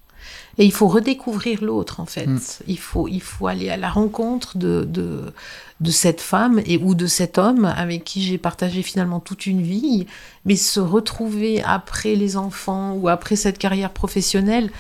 [0.59, 2.27] Et il faut redécouvrir l'autre, en fait.
[2.27, 2.41] Hmm.
[2.67, 5.33] Il, faut, il faut aller à la rencontre de, de,
[5.81, 9.63] de, cette femme et, ou de cet homme avec qui j'ai partagé finalement toute une
[9.63, 10.07] vie,
[10.45, 14.71] mais se retrouver après les enfants ou après cette carrière professionnelle,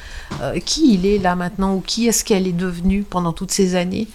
[0.42, 3.76] euh, qui il est là maintenant ou qui est-ce qu'elle est devenue pendant toutes ces
[3.76, 4.08] années,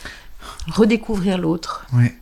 [0.68, 1.86] redécouvrir l'autre.
[1.94, 2.14] Ouais.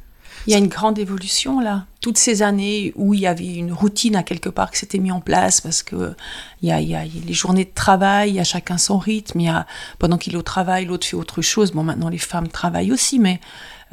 [0.47, 1.85] Il y a une grande évolution là.
[2.01, 5.11] Toutes ces années où il y avait une routine à quelque part qui s'était mise
[5.11, 6.15] en place parce que
[6.61, 8.97] il y, a, il y a, les journées de travail, il y a chacun son
[8.97, 9.39] rythme.
[9.39, 9.67] Il y a,
[9.99, 11.71] pendant qu'il est au travail, l'autre fait autre chose.
[11.71, 13.39] Bon, maintenant les femmes travaillent aussi, mais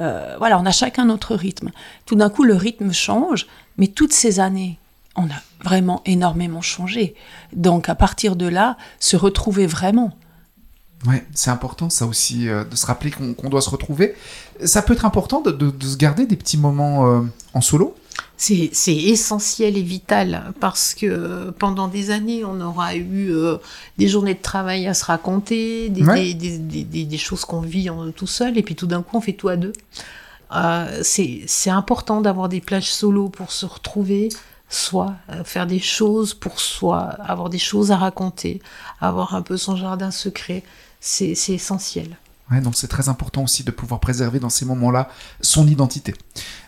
[0.01, 1.71] euh, voilà, on a chacun notre rythme.
[2.05, 3.47] Tout d'un coup, le rythme change,
[3.77, 4.79] mais toutes ces années,
[5.15, 7.15] on a vraiment énormément changé.
[7.53, 10.13] Donc à partir de là, se retrouver vraiment.
[11.07, 14.15] Ouais, c'est important ça aussi euh, de se rappeler qu'on doit se retrouver.
[14.65, 17.21] Ça peut être important de, se garder des petits moments euh,
[17.53, 17.95] en solo?
[18.35, 23.57] C'est essentiel et vital parce que pendant des années, on aura eu euh,
[23.97, 28.57] des journées de travail à se raconter, des, des, choses qu'on vit en, tout seul,
[28.57, 29.73] et puis tout d'un coup, on fait tout à deux.
[31.01, 34.29] c'est important d'avoir des plages solo pour se retrouver,
[34.69, 38.61] soit faire des choses pour soi, avoir des choses à raconter,
[39.01, 40.63] avoir un peu son jardin secret
[40.99, 42.17] c'est essentiel.
[42.51, 45.09] Ouais, donc c'est très important aussi de pouvoir préserver dans ces moments-là
[45.41, 46.15] son identité.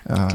[0.10, 0.28] Euh,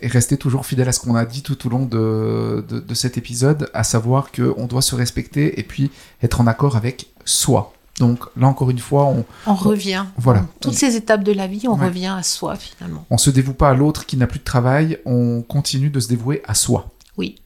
[0.00, 3.18] et, rester toujours fidèle à ce qu'on a dit tout au long de, de, cet
[3.18, 5.90] épisode, à savoir qu'on doit se respecter et puis
[6.22, 7.72] être en accord avec soi.
[7.98, 10.04] Donc là encore une fois, on, on revient.
[10.16, 10.46] voilà.
[10.60, 13.06] toutes ces étapes de la vie, on revient à soi finalement.
[13.10, 16.08] On se dévoue pas à l'autre qui n'a plus de travail, on continue de se
[16.08, 16.88] dévouer à soi.
[17.16, 17.36] Oui.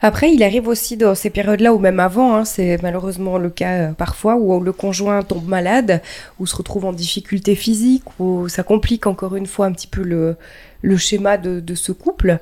[0.00, 3.72] Après, il arrive aussi dans ces périodes-là, ou même avant, hein, c'est malheureusement le cas
[3.72, 6.02] euh, parfois, où le conjoint tombe malade,
[6.38, 10.02] ou se retrouve en difficulté physique, ou ça complique encore une fois un petit peu
[10.02, 10.36] le,
[10.82, 12.38] le schéma de, de, ce couple.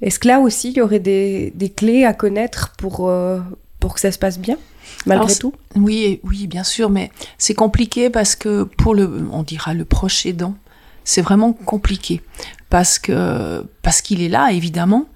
[0.00, 3.40] Est-ce que là aussi, il y aurait des, des clés à connaître pour, euh,
[3.80, 4.58] pour que ça se passe bien
[5.06, 5.54] malgré tout?
[5.76, 10.26] Oui, oui, bien sûr, mais c'est compliqué parce que pour le, on dira le proche
[10.26, 10.54] aidant,
[11.04, 12.20] c'est vraiment compliqué
[12.70, 15.06] parce que parce qu'il est là évidemment,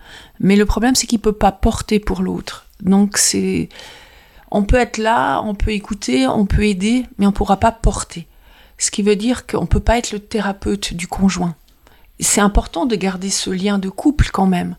[0.40, 2.66] mais le problème c'est qu'il peut pas porter pour l'autre.
[2.82, 3.68] Donc c'est
[4.50, 8.26] on peut être là, on peut écouter, on peut aider, mais on pourra pas porter.
[8.78, 11.56] Ce qui veut dire qu'on peut pas être le thérapeute du conjoint.
[12.20, 14.76] C'est important de garder ce lien de couple quand même.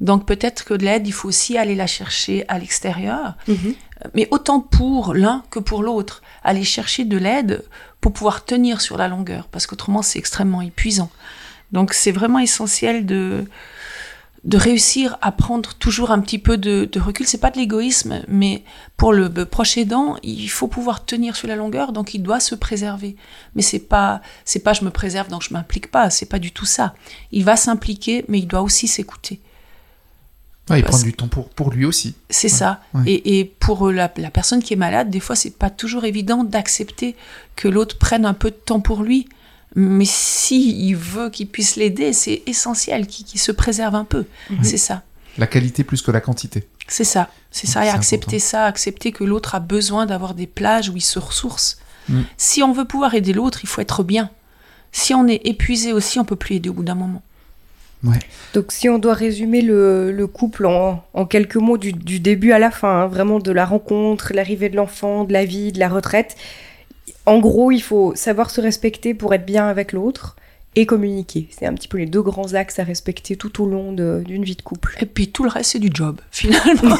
[0.00, 3.74] Donc peut-être que l'aide, il faut aussi aller la chercher à l'extérieur, mhm.
[4.14, 6.22] mais autant pour l'un que pour l'autre.
[6.42, 7.64] Aller chercher de l'aide
[8.00, 11.10] pour pouvoir tenir sur la longueur, parce qu'autrement c'est extrêmement épuisant.
[11.72, 13.44] Donc c'est vraiment essentiel de,
[14.44, 17.26] de réussir à prendre toujours un petit peu de, de recul.
[17.26, 18.62] C'est pas de l'égoïsme, mais
[18.96, 22.54] pour le proche aidant, il faut pouvoir tenir sur la longueur, donc il doit se
[22.54, 23.16] préserver.
[23.54, 26.10] Mais c'est pas, c'est pas je me préserve donc je m'implique pas.
[26.10, 26.94] C'est pas du tout ça.
[27.32, 29.40] Il va s'impliquer, mais il doit aussi s'écouter.
[30.70, 32.14] il prend du temps pour, pour lui aussi.
[32.28, 32.80] C'est ça.
[33.06, 36.44] Et, et, pour la, la, personne qui est malade, des fois, c'est pas toujours évident
[36.44, 37.16] d'accepter
[37.56, 39.26] que l'autre prenne un peu de temps pour lui.
[39.74, 44.24] Mais si il veut qu'il puisse l'aider, c'est essentiel qu'il se préserve un peu.
[44.62, 45.02] C'est ça.
[45.36, 46.68] La qualité plus que la quantité.
[46.86, 47.84] C'est ça, c'est ça.
[47.84, 51.78] Et accepter ça, accepter que l'autre a besoin d'avoir des plages où il se ressource.
[52.08, 52.20] Mm.
[52.36, 54.30] Si on veut pouvoir aider l'autre, il faut être bien.
[54.92, 57.22] Si on est épuisé aussi, on peut plus aider au bout d'un moment.
[58.04, 58.18] Ouais.
[58.52, 63.02] Donc si on doit résumer le, couple en, quelques mots du, début à la fin,
[63.02, 66.36] hein, vraiment de la rencontre, l'arrivée de l'enfant, de la vie, de la retraite,
[67.26, 70.36] en gros, il faut savoir se respecter pour être bien avec l'autre
[70.76, 71.48] et communiquer.
[71.56, 74.56] C'est un petit peu les deux grands axes à respecter tout au long d'une vie
[74.56, 74.96] de couple.
[75.00, 76.96] Et puis tout le reste, c'est du job, finalement.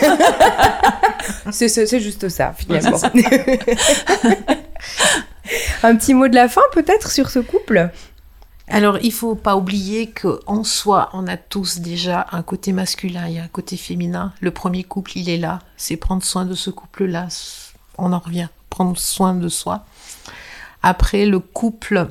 [1.51, 2.97] c'est juste ça, finalement.
[5.83, 7.91] un petit mot de la fin, peut-être, sur ce couple?
[8.69, 13.27] Alors, il faut pas oublier que en soi, on a tous déjà un côté masculin
[13.27, 14.33] et un côté féminin.
[14.41, 15.59] Le premier couple, il est là.
[15.77, 17.29] C'est prendre soin de ce couple-là.
[17.99, 18.49] On en revient.
[18.71, 19.85] Prendre soin de soi.
[20.87, 22.09] Après, le couple,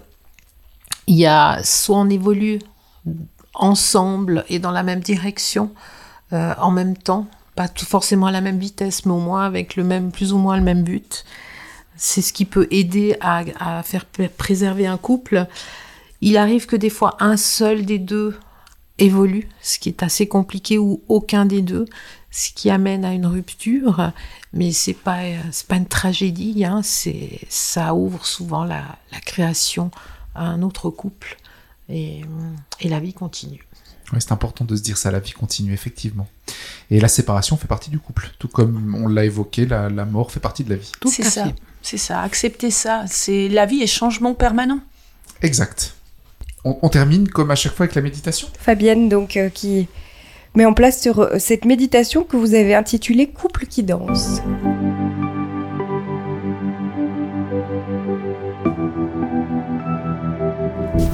[1.05, 2.57] il y a soit on évolue
[3.53, 5.71] ensemble et dans la même direction
[6.33, 9.75] euh, en même temps, pas tout forcément à la même vitesse, mais au moins avec
[9.75, 11.23] le même, plus ou moins le même but.
[11.97, 14.05] C'est ce qui peut aider à, à faire
[14.37, 15.45] préserver un couple.
[16.21, 18.39] Il arrive que des fois un seul des deux
[18.97, 21.85] évolue, ce qui est assez compliqué, ou aucun des deux,
[22.33, 24.11] ce qui amène à une rupture.
[24.51, 25.19] Mais c'est pas
[25.51, 29.89] c'est pas une tragédie, hein, c'est ça ouvre souvent la, la, création
[30.35, 31.37] à un autre couple
[31.89, 32.21] et,
[32.81, 33.63] et la vie continue.
[34.11, 36.27] Oui, c'est important de se dire ça, la vie continue, effectivement.
[36.91, 40.31] Et la séparation fait partie du couple, tout comme on l'a évoqué, la, la, mort
[40.31, 40.91] fait partie de la vie.
[41.09, 41.47] C'est ça,
[41.81, 43.05] c'est ça, accepter ça.
[43.07, 44.81] C'est La vie est changement permanent.
[45.41, 45.95] Exact.
[46.65, 48.49] On, on, termine comme à chaque fois avec la méditation.
[48.59, 49.87] Fabienne, donc, euh, qui
[50.55, 54.41] met en place sur, euh, cette méditation que vous avez intitulée Couple qui danse.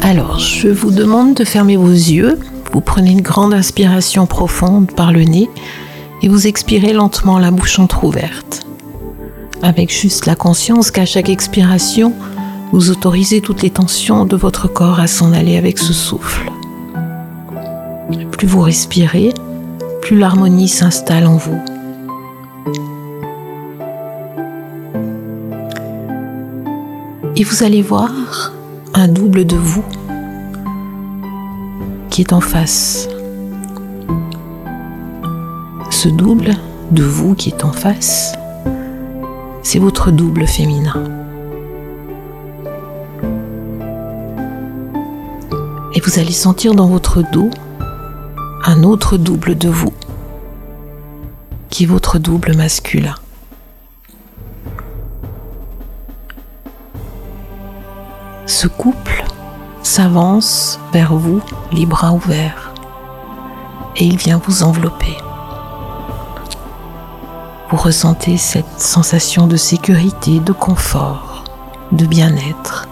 [0.02, 2.40] Alors, je vous demande de fermer vos yeux.
[2.72, 5.50] Vous prenez une grande inspiration profonde par le nez
[6.22, 8.66] et vous expirez lentement la bouche entr'ouverte.
[9.62, 12.14] Avec juste la conscience qu'à chaque expiration,
[12.72, 16.50] vous autorisez toutes les tensions de votre corps à s'en aller avec ce souffle.
[18.32, 19.34] Plus vous respirez,
[20.02, 21.60] plus l'harmonie s'installe en vous.
[27.36, 28.12] Et vous allez voir
[28.96, 29.84] un double de vous
[32.10, 33.08] qui est en face.
[35.90, 36.56] Ce double
[36.92, 38.34] de vous qui est en face,
[39.62, 41.04] c'est votre double féminin.
[45.94, 47.50] Et vous allez sentir dans votre dos
[48.66, 49.94] un autre double de vous,
[51.70, 53.16] qui est votre double masculin.
[58.46, 59.24] Ce couple
[59.84, 61.42] s'avance vers vous
[61.72, 62.74] les bras ouverts
[63.96, 65.16] et il vient vous envelopper.
[67.70, 71.44] Vous ressentez cette sensation de sécurité, de confort,
[71.92, 72.88] de bien-être.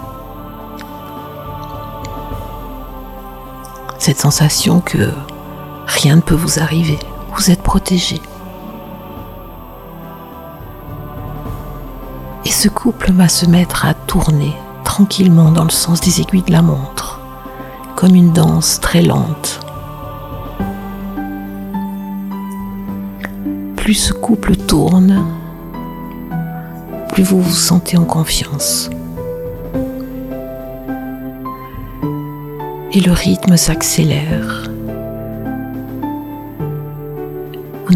[3.97, 5.11] Cette sensation que
[5.87, 6.99] rien ne peut vous arriver,
[7.35, 8.21] vous êtes protégé.
[12.45, 16.51] Et ce couple va se mettre à tourner tranquillement dans le sens des aiguilles de
[16.51, 17.19] la montre,
[17.95, 19.59] comme une danse très lente.
[23.75, 25.25] Plus ce couple tourne,
[27.09, 28.89] plus vous vous sentez en confiance.
[32.91, 34.69] Et le rythme s'accélère.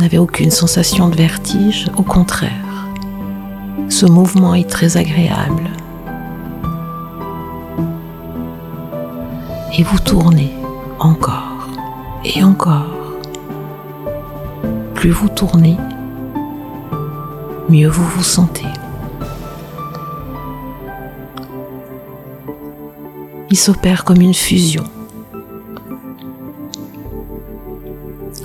[0.02, 2.88] N'avez aucune sensation de vertige, au contraire.
[3.88, 5.70] Ce mouvement est très agréable.
[9.78, 10.52] Et vous tournez
[10.98, 11.68] encore
[12.26, 12.88] et encore.
[14.96, 15.78] Plus vous tournez,
[17.70, 18.66] mieux vous vous sentez.
[23.52, 24.86] Il s'opère comme une fusion.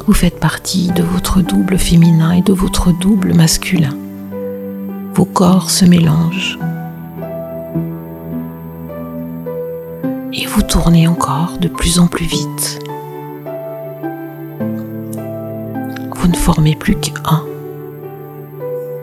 [0.07, 3.97] Vous faites partie de votre double féminin et de votre double masculin.
[5.15, 6.61] Vos corps se mélangent.
[10.33, 12.79] Et vous tournez encore de plus en plus vite.
[16.15, 17.43] Vous ne formez plus qu'un.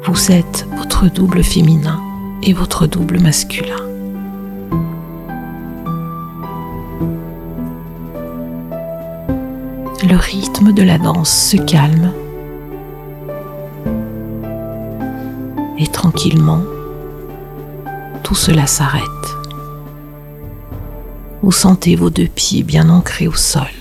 [0.05, 1.99] Vous êtes votre double féminin
[2.43, 3.92] et votre double masculin.
[10.13, 12.13] Le rythme de la danse se calme
[15.79, 16.61] et tranquillement,
[18.21, 19.03] tout cela s'arrête.
[21.41, 23.71] Vous sentez vos deux pieds bien ancrés au sol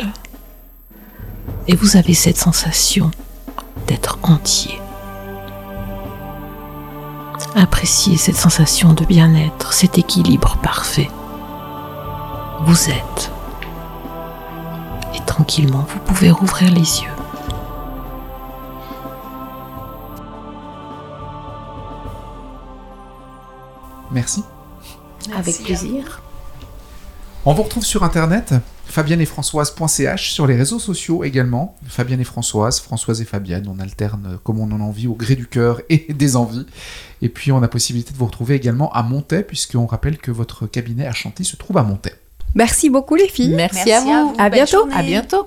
[1.68, 3.10] et vous avez cette sensation
[3.86, 4.80] d'être entier.
[7.54, 11.10] Appréciez cette sensation de bien-être, cet équilibre parfait.
[12.64, 13.31] Vous êtes
[15.42, 17.10] tranquillement, vous pouvez rouvrir les yeux.
[24.12, 24.44] Merci.
[25.36, 26.22] Avec plaisir.
[27.44, 31.76] On vous retrouve sur internet, fabienne-et-françoise.ch, sur les réseaux sociaux également.
[31.88, 35.34] Fabienne et Françoise, Françoise et Fabienne, on alterne comme on en a envie au gré
[35.34, 36.66] du cœur et des envies.
[37.20, 40.68] Et puis on a possibilité de vous retrouver également à Montaix, puisqu'on rappelle que votre
[40.68, 42.21] cabinet à chanter se trouve à Montaix.
[42.54, 43.54] Merci beaucoup les filles.
[43.54, 44.28] Merci, Merci à à vous.
[44.30, 44.34] vous.
[44.38, 44.70] À bientôt.
[44.78, 44.94] journée.
[44.94, 45.46] À bientôt.